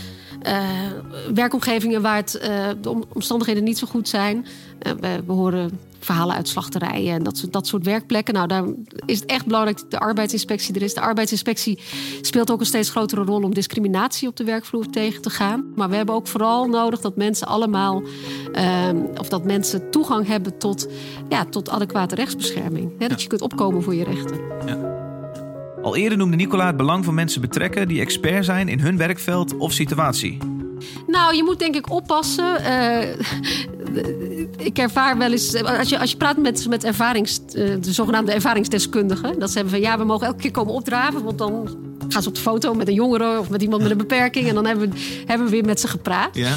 werkomgevingen 1.34 2.02
waar 2.02 2.16
het, 2.16 2.40
uh, 2.42 2.68
de 2.82 3.04
omstandigheden 3.14 3.64
niet 3.64 3.78
zo 3.78 3.88
goed 3.88 4.10
zijn. 4.10 4.46
Uh, 4.88 4.94
we, 5.00 5.24
we, 5.26 5.34
horen 5.34 5.80
verhalen 6.00 6.36
uit 6.36 6.48
slachterijen 6.48 7.14
en 7.14 7.24
dat, 7.24 7.48
dat 7.50 7.68
soort 7.68 7.86
werkplekken. 7.86 8.34
Nou, 8.34 8.48
daar 8.48 8.64
is 9.06 9.20
het 9.20 9.30
echt 9.30 9.46
belangrijk 9.46 9.78
dat 9.78 9.92
de 9.92 10.00
arbeidsinspectie 10.00 10.76
er 10.76 10.82
is. 10.82 10.94
De 10.94 11.02
arbeidsinspectie 11.02 11.80
speelt 12.22 12.52
ook 12.52 12.60
een 12.60 12.66
steeds 12.66 12.90
grotere 12.90 13.24
rol 13.24 13.42
om 13.42 13.54
discriminatie 13.54 14.28
op 14.28 14.36
de 14.36 14.44
werkvloer 14.44 14.90
tegen 14.90 15.22
te 15.22 15.30
gaan. 15.30 15.72
Maar 15.76 15.90
we 15.90 15.96
hebben 15.96 16.16
ook 16.16 16.28
vooral 16.28 16.66
nodig 16.66 17.02
dat 17.02 17.16
mensen 17.16 17.48
allemaal, 17.48 18.04
of 19.20 19.30
dat 19.30 19.44
mensen 19.44 19.92
toegang 19.92 20.28
hebben 20.28 20.58
tot, 20.58 20.88
ja, 21.30 21.46
tot 21.46 21.70
adequate 21.70 22.16
rechtsbescherming. 22.16 22.92
Hè, 23.00 23.08
dat 23.08 23.22
je 23.22 23.28
kunt 23.28 23.42
opkomen 23.42 23.84
voor 23.84 23.96
je 23.96 24.04
rechten. 24.04 24.40
Ja. 24.66 24.97
Al 25.88 25.96
eerder 25.96 26.18
noemde 26.18 26.36
Nicola 26.36 26.66
het 26.66 26.78
belang 26.78 27.06
van 27.06 27.14
mensen 27.14 27.42
betrekken 27.42 27.88
die 27.88 28.02
expert 28.02 28.46
zijn 28.46 28.68
in 28.68 28.80
hun 28.80 28.98
werkveld 28.98 29.58
of 29.58 29.74
situatie. 29.74 30.38
Nou, 31.08 31.36
je 31.36 31.44
moet 31.44 31.60
denk 31.60 31.76
ik 31.76 31.92
oppassen. 31.92 32.62
Uh, 32.62 33.10
ik 34.58 34.78
ervaar 34.78 35.18
wel 35.18 35.32
eens, 35.32 35.64
als 35.64 35.90
je, 35.90 36.00
als 36.00 36.12
je 36.12 36.18
praat 36.18 36.38
met, 36.38 36.68
met 36.70 36.84
ervarings, 36.84 37.40
uh, 37.40 37.76
de 37.82 37.94
zogenaamde 37.94 38.32
ervaringsdeskundigen, 38.32 39.40
dat 39.40 39.50
ze 39.50 39.56
hebben 39.56 39.74
van 39.74 39.84
ja, 39.84 39.98
we 39.98 40.04
mogen 40.04 40.28
elke 40.28 40.42
keer 40.42 40.52
komen 40.52 40.74
opdraven, 40.74 41.24
want 41.24 41.38
dan 41.38 41.78
gaan 42.08 42.22
ze 42.22 42.30
op 42.30 42.36
de 42.36 42.42
foto 42.42 42.74
met 42.74 42.88
een 42.88 42.94
jongere 42.94 43.40
of 43.40 43.50
met 43.50 43.62
iemand 43.62 43.82
met 43.82 43.92
een 43.92 43.98
beperking 43.98 44.48
en 44.48 44.56
dan 44.56 44.66
hebben 44.66 44.90
we, 44.90 45.24
hebben 45.26 45.46
we 45.46 45.52
weer 45.52 45.66
met 45.66 45.80
ze 45.80 45.88
gepraat. 45.88 46.36
Ja. 46.36 46.56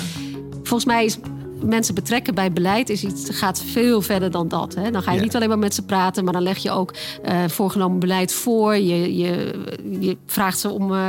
Volgens 0.62 0.84
mij 0.84 1.04
is 1.04 1.18
mensen 1.64 1.94
betrekken 1.94 2.34
bij 2.34 2.52
beleid 2.52 2.88
is 2.88 3.04
iets, 3.04 3.30
gaat 3.30 3.62
veel 3.62 4.02
verder 4.02 4.30
dan 4.30 4.48
dat. 4.48 4.74
Hè. 4.74 4.90
Dan 4.90 5.02
ga 5.02 5.12
je 5.12 5.20
niet 5.20 5.34
alleen 5.34 5.48
maar 5.48 5.58
met 5.58 5.74
ze 5.74 5.82
praten, 5.82 6.24
maar 6.24 6.32
dan 6.32 6.42
leg 6.42 6.58
je 6.58 6.70
ook 6.70 6.94
uh, 7.24 7.44
voorgenomen 7.48 7.98
beleid 7.98 8.32
voor. 8.32 8.76
Je, 8.76 9.16
je, 9.16 9.64
je 10.00 10.16
vraagt 10.26 10.58
ze 10.58 10.68
om 10.68 10.92
uh, 10.92 11.08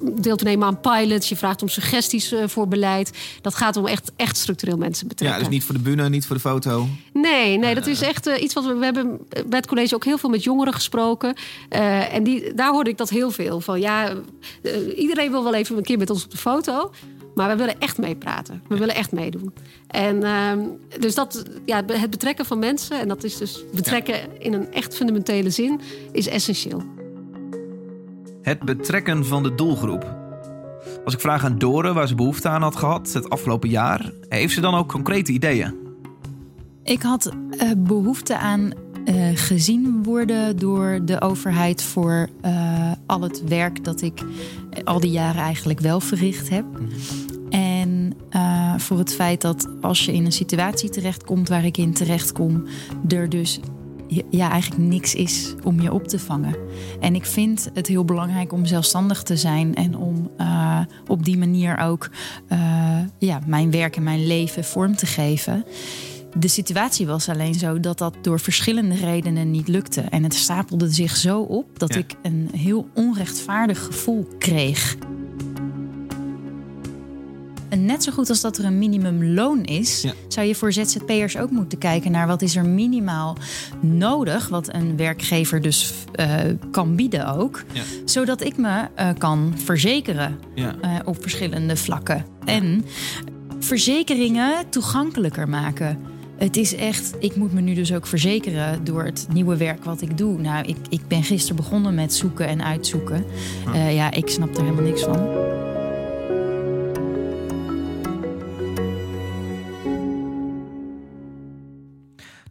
deel 0.00 0.36
te 0.36 0.44
nemen 0.44 0.66
aan 0.66 0.80
pilots. 0.80 1.28
Je 1.28 1.36
vraagt 1.36 1.62
om 1.62 1.68
suggesties 1.68 2.34
voor 2.46 2.68
beleid. 2.68 3.10
Dat 3.40 3.54
gaat 3.54 3.76
om 3.76 3.86
echt, 3.86 4.12
echt 4.16 4.36
structureel 4.36 4.76
mensen 4.76 5.08
betrekken. 5.08 5.38
Ja, 5.38 5.44
dus 5.44 5.54
niet 5.54 5.64
voor 5.64 5.74
de 5.74 5.80
bühne, 5.80 6.08
niet 6.08 6.26
voor 6.26 6.36
de 6.36 6.42
foto. 6.42 6.88
Nee, 7.12 7.58
nee 7.58 7.74
dat 7.74 7.86
is 7.86 8.00
echt 8.00 8.26
iets 8.26 8.54
wat 8.54 8.66
we, 8.66 8.74
we 8.74 8.84
hebben 8.84 9.18
bij 9.28 9.58
het 9.58 9.66
college 9.66 9.94
ook 9.94 10.04
heel 10.04 10.18
veel 10.18 10.30
met 10.30 10.44
jongeren 10.44 10.72
gesproken. 10.72 11.34
en 11.68 12.22
die, 12.22 12.54
daar 12.54 12.70
hoorde 12.70 12.90
ik 12.90 12.96
dat 12.96 13.10
heel 13.10 13.30
veel 13.30 13.60
van. 13.60 13.80
Ja, 13.80 14.12
iedereen 14.96 15.30
wil 15.30 15.44
wel 15.44 15.54
even 15.54 15.76
een 15.76 15.82
keer 15.82 15.98
met 15.98 16.10
ons 16.10 16.24
op 16.24 16.30
de 16.30 16.36
foto. 16.36 16.90
Maar 17.36 17.48
we 17.48 17.56
willen 17.56 17.78
echt 17.78 17.98
meepraten. 17.98 18.62
We 18.68 18.76
willen 18.78 18.94
echt 18.94 19.12
meedoen. 19.12 19.52
En 19.86 20.16
uh, 20.16 20.52
dus 21.00 21.14
dat, 21.14 21.44
ja, 21.64 21.82
het 21.86 22.10
betrekken 22.10 22.44
van 22.44 22.58
mensen, 22.58 23.00
en 23.00 23.08
dat 23.08 23.24
is 23.24 23.36
dus 23.36 23.64
betrekken 23.74 24.40
in 24.40 24.52
een 24.52 24.72
echt 24.72 24.96
fundamentele 24.96 25.50
zin, 25.50 25.80
is 26.12 26.28
essentieel. 26.28 26.82
Het 28.42 28.60
betrekken 28.60 29.26
van 29.26 29.42
de 29.42 29.54
doelgroep. 29.54 30.16
Als 31.04 31.14
ik 31.14 31.20
vraag 31.20 31.44
aan 31.44 31.58
Dore 31.58 31.92
waar 31.92 32.08
ze 32.08 32.14
behoefte 32.14 32.48
aan 32.48 32.62
had 32.62 32.76
gehad 32.76 33.12
het 33.12 33.30
afgelopen 33.30 33.68
jaar, 33.68 34.12
heeft 34.28 34.54
ze 34.54 34.60
dan 34.60 34.74
ook 34.74 34.88
concrete 34.88 35.32
ideeën? 35.32 35.74
Ik 36.82 37.02
had 37.02 37.32
uh, 37.50 37.70
behoefte 37.76 38.38
aan 38.38 38.72
uh, 39.04 39.28
gezien 39.34 40.02
worden 40.02 40.58
door 40.58 40.98
de 41.04 41.20
overheid 41.20 41.82
voor 41.82 42.28
uh, 42.44 42.92
al 43.06 43.20
het 43.20 43.44
werk 43.48 43.84
dat 43.84 44.02
ik 44.02 44.22
al 44.84 45.00
die 45.00 45.10
jaren 45.10 45.42
eigenlijk 45.42 45.80
wel 45.80 46.00
verricht 46.00 46.48
heb. 46.48 46.64
Mhm. 46.72 46.84
En 47.86 48.12
uh, 48.30 48.78
voor 48.78 48.98
het 48.98 49.14
feit 49.14 49.40
dat 49.40 49.68
als 49.80 50.04
je 50.04 50.12
in 50.12 50.24
een 50.24 50.32
situatie 50.32 50.88
terechtkomt 50.88 51.48
waar 51.48 51.64
ik 51.64 51.76
in 51.76 51.92
terechtkom, 51.92 52.66
er 53.08 53.28
dus 53.28 53.60
ja, 54.30 54.50
eigenlijk 54.50 54.82
niks 54.82 55.14
is 55.14 55.54
om 55.64 55.80
je 55.80 55.92
op 55.92 56.08
te 56.08 56.18
vangen. 56.18 56.56
En 57.00 57.14
ik 57.14 57.26
vind 57.26 57.70
het 57.74 57.86
heel 57.86 58.04
belangrijk 58.04 58.52
om 58.52 58.66
zelfstandig 58.66 59.22
te 59.22 59.36
zijn 59.36 59.74
en 59.74 59.96
om 59.96 60.30
uh, 60.38 60.80
op 61.06 61.24
die 61.24 61.38
manier 61.38 61.78
ook 61.78 62.10
uh, 62.48 62.98
ja, 63.18 63.40
mijn 63.46 63.70
werk 63.70 63.96
en 63.96 64.02
mijn 64.02 64.26
leven 64.26 64.64
vorm 64.64 64.96
te 64.96 65.06
geven. 65.06 65.64
De 66.38 66.48
situatie 66.48 67.06
was 67.06 67.28
alleen 67.28 67.54
zo 67.54 67.80
dat 67.80 67.98
dat 67.98 68.16
door 68.20 68.40
verschillende 68.40 68.94
redenen 68.94 69.50
niet 69.50 69.68
lukte. 69.68 70.00
En 70.00 70.22
het 70.22 70.34
stapelde 70.34 70.90
zich 70.90 71.16
zo 71.16 71.40
op 71.40 71.78
dat 71.78 71.94
ik 71.94 72.14
een 72.22 72.48
heel 72.52 72.88
onrechtvaardig 72.94 73.84
gevoel 73.84 74.28
kreeg. 74.38 74.96
En 77.76 77.84
net 77.84 78.02
zo 78.02 78.12
goed 78.12 78.28
als 78.28 78.40
dat 78.40 78.58
er 78.58 78.64
een 78.64 78.78
minimumloon 78.78 79.64
is, 79.64 80.06
zou 80.28 80.46
je 80.46 80.54
voor 80.54 80.72
ZZP'ers 80.72 81.36
ook 81.36 81.50
moeten 81.50 81.78
kijken 81.78 82.10
naar 82.10 82.26
wat 82.26 82.42
is 82.42 82.56
er 82.56 82.64
minimaal 82.64 83.36
nodig, 83.80 84.48
wat 84.48 84.74
een 84.74 84.96
werkgever 84.96 85.62
dus 85.62 85.92
uh, 86.20 86.34
kan 86.70 86.96
bieden 86.96 87.26
ook, 87.26 87.62
ja. 87.72 87.82
zodat 88.04 88.40
ik 88.44 88.56
me 88.56 88.88
uh, 88.98 89.08
kan 89.18 89.54
verzekeren 89.56 90.38
ja. 90.54 90.74
uh, 90.84 90.90
op 91.04 91.22
verschillende 91.22 91.76
vlakken. 91.76 92.24
En 92.44 92.84
verzekeringen 93.58 94.68
toegankelijker 94.68 95.48
maken. 95.48 95.98
Het 96.36 96.56
is 96.56 96.74
echt, 96.74 97.14
ik 97.18 97.36
moet 97.36 97.52
me 97.52 97.60
nu 97.60 97.74
dus 97.74 97.94
ook 97.94 98.06
verzekeren 98.06 98.84
door 98.84 99.04
het 99.04 99.26
nieuwe 99.32 99.56
werk 99.56 99.84
wat 99.84 100.00
ik 100.00 100.18
doe. 100.18 100.40
Nou, 100.40 100.66
ik, 100.66 100.76
ik 100.88 101.08
ben 101.08 101.22
gisteren 101.22 101.56
begonnen 101.56 101.94
met 101.94 102.14
zoeken 102.14 102.46
en 102.46 102.64
uitzoeken. 102.64 103.24
Ja, 103.74 104.10
ik 104.10 104.28
snap 104.28 104.56
er 104.56 104.62
helemaal 104.62 104.84
niks 104.84 105.02
van. 105.02 105.55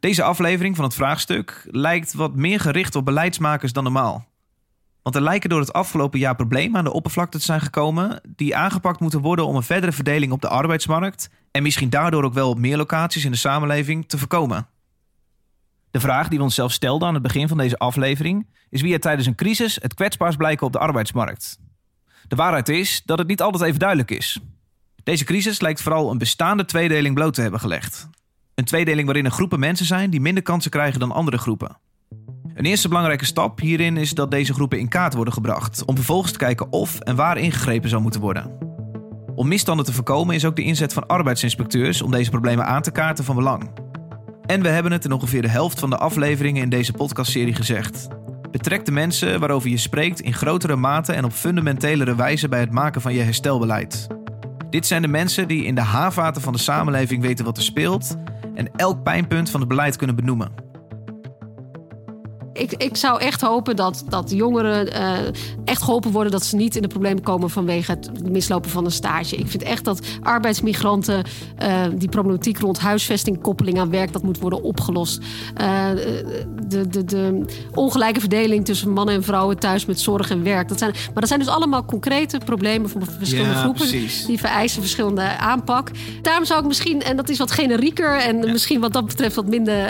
Deze 0.06 0.24
aflevering 0.24 0.76
van 0.76 0.86
het 0.86 0.94
vraagstuk 0.94 1.68
lijkt 1.72 2.14
wat 2.14 2.36
meer 2.36 2.60
gericht 2.60 2.96
op 2.96 3.06
beleidsmakers 3.06 3.74
dan 3.74 3.84
normaal. 3.84 4.28
Want 5.02 5.16
er 5.16 5.22
lijken 5.22 5.50
door 5.50 5.60
het 5.60 5.74
afgelopen 5.74 6.20
jaar 6.20 6.36
problemen 6.36 6.78
aan 6.78 6.84
de 6.84 6.94
oppervlakte 6.94 7.38
te 7.38 7.44
zijn 7.44 7.62
gekomen 7.62 8.22
die 8.36 8.56
aangepakt 8.56 9.00
moeten 9.00 9.22
worden 9.22 9.46
om 9.46 9.56
een 9.56 9.64
verdere 9.64 9.92
verdeling 9.92 10.32
op 10.32 10.42
de 10.42 10.48
arbeidsmarkt 10.48 11.30
en 11.52 11.64
misschien 11.64 11.90
daardoor 11.90 12.24
ook 12.24 12.34
wel 12.34 12.50
op 12.50 12.58
meer 12.58 12.78
locaties 12.78 13.26
in 13.26 13.32
de 13.32 13.38
samenleving 13.38 14.08
te 14.08 14.18
voorkomen. 14.18 14.68
De 15.92 16.00
vraag 16.00 16.28
die 16.28 16.38
we 16.38 16.44
onszelf 16.44 16.72
stelden 16.72 17.08
aan 17.08 17.14
het 17.14 17.24
begin 17.24 17.48
van 17.48 17.58
deze 17.58 17.78
aflevering 17.78 18.48
is 18.70 18.82
wie 18.82 18.94
er 18.94 19.00
tijdens 19.00 19.28
een 19.28 19.36
crisis 19.36 19.78
het 19.82 19.94
kwetsbaarst 19.94 20.38
blijken 20.38 20.66
op 20.66 20.74
de 20.74 20.80
arbeidsmarkt. 20.80 21.60
De 22.28 22.36
waarheid 22.36 22.70
is 22.70 23.02
dat 23.06 23.18
het 23.18 23.28
niet 23.28 23.42
altijd 23.42 23.64
even 23.64 23.80
duidelijk 23.80 24.12
is. 24.12 24.40
Deze 25.04 25.24
crisis 25.24 25.62
lijkt 25.62 25.82
vooral 25.82 26.12
een 26.12 26.18
bestaande 26.18 26.66
tweedeling 26.66 27.16
bloot 27.16 27.34
te 27.34 27.42
hebben 27.42 27.60
gelegd. 27.60 28.10
Een 28.56 28.66
tweedeling 28.66 29.06
waarin 29.06 29.26
er 29.26 29.32
groepen 29.32 29.60
mensen 29.60 29.86
zijn 29.86 30.10
die 30.10 30.22
minder 30.22 30.44
kansen 30.44 30.72
krijgen 30.72 31.00
dan 31.00 31.12
andere 31.12 31.38
groepen. 31.38 31.78
Een 32.54 32.66
eerste 32.66 32.88
belangrijke 32.88 33.26
stap 33.26 33.60
hierin 33.60 33.98
is 33.98 34.12
dat 34.12 34.32
deze 34.32 34.54
groepen 34.54 34.80
in 34.80 34.88
kaart 34.88 35.14
worden 35.14 35.34
gebracht, 35.34 35.86
om 35.86 35.96
vervolgens 35.96 36.32
te 36.32 36.38
kijken 36.38 36.72
of 36.72 37.00
en 37.00 37.16
waar 37.16 37.38
ingegrepen 37.38 37.90
zou 37.90 38.02
moeten 38.02 38.22
worden. 38.22 38.58
Om 39.36 39.48
misstanden 39.48 39.86
te 39.86 39.94
voorkomen 39.94 40.36
is 40.36 40.46
ook 40.46 40.56
de 40.56 40.64
inzet 40.64 40.94
van 40.94 41.08
arbeidsinspecteurs 41.08 42.02
om 42.02 42.12
deze 42.12 42.30
problemen 42.30 42.66
aan 42.66 42.82
te 42.82 42.92
kaarten 42.92 43.24
van 43.24 43.36
belang. 43.36 43.72
En 44.46 44.62
we 44.62 44.68
hebben 44.68 44.92
het 44.92 45.06
in 45.06 45.12
ongeveer 45.12 45.42
de 45.42 45.48
helft 45.48 45.80
van 45.80 45.90
de 45.90 45.98
afleveringen 45.98 46.62
in 46.62 46.70
deze 46.70 46.94
podcastserie 46.94 47.56
gezegd. 47.56 48.08
Betrek 48.52 48.86
de 48.86 48.92
mensen 48.92 49.40
waarover 49.40 49.70
je 49.70 49.78
spreekt 49.78 50.22
in 50.22 50.34
grotere 50.34 50.76
mate 50.76 51.14
en 51.14 51.26
op 51.26 51.34
fundamentelere 51.34 52.16
wijze 52.16 52.48
bij 52.48 52.60
het 52.60 52.72
maken 52.72 53.02
van 53.02 53.14
je 53.14 53.22
herstelbeleid. 53.22 54.08
Dit 54.70 54.88
zijn 54.88 55.02
de 55.02 55.08
mensen 55.08 55.48
die 55.48 55.66
in 55.66 55.76
de 55.76 55.82
haarvaten 55.82 56.42
van 56.42 56.54
de 56.54 56.60
samenleving 56.60 57.22
weten 57.22 57.46
wat 57.46 57.58
er 57.58 57.64
speelt 57.64 58.16
en 58.56 58.72
elk 58.76 59.04
pijnpunt 59.04 59.50
van 59.50 59.60
het 59.60 59.70
beleid 59.70 59.96
kunnen 59.96 60.16
benoemen 60.16 60.65
ik, 62.56 62.74
ik 62.74 62.96
zou 62.96 63.20
echt 63.20 63.42
hopen 63.42 63.76
dat, 63.76 64.04
dat 64.10 64.32
jongeren 64.32 64.88
uh, 64.88 65.18
echt 65.66 65.82
geholpen 65.82 66.12
worden. 66.12 66.32
Dat 66.32 66.46
ze 66.46 66.56
niet 66.56 66.76
in 66.76 66.82
de 66.82 66.88
problemen 66.88 67.24
komen 67.24 67.50
vanwege 67.50 67.92
het 67.92 68.30
mislopen 68.30 68.70
van 68.70 68.86
een 68.86 68.92
stage. 68.92 69.36
Ik 69.36 69.48
vind 69.48 69.64
echt 69.64 69.84
dat 69.84 70.06
arbeidsmigranten, 70.22 71.24
uh, 71.64 71.84
die 71.96 72.10
problematiek 72.10 72.60
rond 72.60 72.80
huisvesting, 72.80 73.42
koppeling 73.42 73.80
aan 73.80 73.90
werk, 73.90 74.14
dat 74.14 74.24
moet 74.24 74.40
worden 74.40 74.64
opgelost. 74.64 75.20
Uh, 75.62 75.90
de, 76.68 76.88
de, 76.88 77.06
de 77.06 77.46
ongelijke 77.74 78.20
verdeling 78.20 78.66
tussen 78.66 78.90
mannen 78.90 79.16
en 79.16 79.24
vrouwen 79.24 79.60
thuis 79.60 79.86
met 79.86 80.00
zorg 80.00 80.30
en 80.30 80.44
werk. 80.44 80.68
Dat 80.68 80.80
zijn, 80.80 80.92
maar 80.92 81.14
dat 81.14 81.28
zijn 81.28 81.40
dus 81.40 81.50
allemaal 81.50 81.86
concrete 81.86 82.38
problemen 82.46 82.90
van 82.90 83.02
verschillende 83.18 83.54
ja, 83.54 83.62
groepen. 83.62 83.88
Precies. 83.88 84.26
Die 84.26 84.40
vereisen 84.40 84.82
verschillende 84.82 85.38
aanpak. 85.38 85.92
Daarom 86.22 86.46
zou 86.46 86.60
ik 86.60 86.68
misschien, 86.68 87.02
en 87.02 87.16
dat 87.16 87.30
is 87.30 87.38
wat 87.38 87.52
generieker 87.52 88.18
en 88.18 88.40
misschien 88.40 88.80
wat 88.80 88.94
dat 88.94 89.06
betreft 89.06 89.36
wat 89.36 89.48
minder 89.48 89.90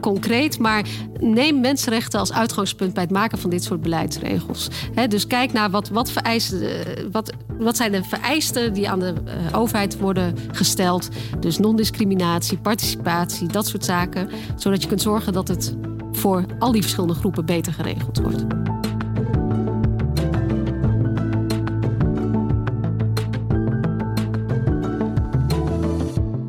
concreet. 0.00 0.58
Maar 0.58 0.84
neem 1.20 1.60
mensenrechten 1.60 2.20
als 2.20 2.32
uitgangspunt 2.32 2.94
bij 2.94 3.02
het 3.02 3.12
maken 3.12 3.38
van 3.38 3.50
dit 3.50 3.64
soort 3.64 3.80
beleidsregels. 3.80 4.68
dus 5.08 5.26
kijk 5.26 5.52
naar 5.52 5.70
wat, 5.70 5.88
wat, 5.88 6.10
vereisten, 6.10 6.86
wat, 7.12 7.32
wat 7.58 7.76
zijn 7.76 7.92
de 7.92 8.04
vereisten 8.04 8.72
die 8.72 8.90
aan 8.90 9.00
de 9.00 9.14
overheid 9.52 9.98
worden 9.98 10.34
gesteld. 10.52 11.08
Dus 11.40 11.58
non-discriminatie, 11.58 12.58
participatie, 12.58 13.48
dat 13.48 13.66
soort 13.66 13.84
zaken. 13.84 14.30
Zodat 14.56 14.82
je 14.82 14.88
kunt 14.88 15.02
zorgen 15.02 15.32
dat 15.32 15.48
het 15.48 15.76
voor 16.12 16.44
al 16.58 16.72
die 16.72 16.82
verschillende 16.82 17.14
groepen 17.14 17.46
beter 17.46 17.72
geregeld 17.72 18.18
wordt. 18.18 18.44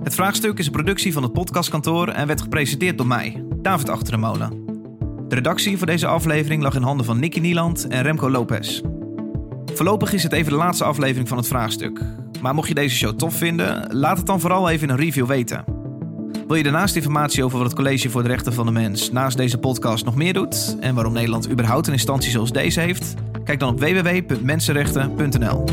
Het 0.04 0.20
vraagstuk 0.20 0.60
is 0.60 0.66
een 0.66 0.72
productie 0.72 1.14
van 1.14 1.24
het 1.24 1.34
podcastkantoor 1.34 2.08
en 2.08 2.28
werd 2.28 2.42
gepresenteerd 2.42 2.98
door 2.98 3.08
mij, 3.08 3.46
David 3.62 3.90
Achter. 3.90 4.61
De 5.32 5.38
redactie 5.38 5.78
voor 5.78 5.88
deze 5.88 6.08
aflevering 6.08 6.64
lag 6.64 6.76
in 6.76 6.82
handen 6.82 7.06
van 7.06 7.20
Nicky 7.20 7.40
Nieland 7.40 7.88
en 7.88 8.02
Remco 8.02 8.30
Lopez. 8.30 8.82
Voorlopig 9.74 10.14
is 10.14 10.24
het 10.24 10.32
even 10.32 10.52
de 10.52 10.58
laatste 10.58 10.84
aflevering 10.84 11.28
van 11.28 11.38
het 11.38 11.48
vraagstuk. 11.48 12.02
Maar 12.42 12.54
mocht 12.54 12.68
je 12.68 12.74
deze 12.74 12.96
show 12.96 13.18
tof 13.18 13.36
vinden, 13.36 13.96
laat 13.96 14.18
het 14.18 14.26
dan 14.26 14.40
vooral 14.40 14.70
even 14.70 14.88
in 14.88 14.94
een 14.94 15.00
review 15.00 15.26
weten. 15.26 15.64
Wil 16.48 16.56
je 16.56 16.64
daarnaast 16.64 16.96
informatie 16.96 17.44
over 17.44 17.58
wat 17.58 17.68
het 17.68 17.76
College 17.76 18.10
voor 18.10 18.22
de 18.22 18.28
Rechten 18.28 18.54
van 18.54 18.66
de 18.66 18.72
Mens 18.72 19.12
naast 19.12 19.38
deze 19.38 19.58
podcast 19.58 20.06
nog 20.06 20.16
meer 20.16 20.34
doet 20.34 20.78
en 20.80 20.96
waarom 20.96 21.14
Nederland 21.14 21.50
überhaupt 21.50 21.88
een 21.88 21.94
instantie 21.94 22.32
zoals 22.32 22.52
deze 22.52 22.80
heeft? 22.80 23.14
Kijk 23.44 23.60
dan 23.60 23.70
op 23.70 23.80
www.mensenrechten.nl. 23.80 25.64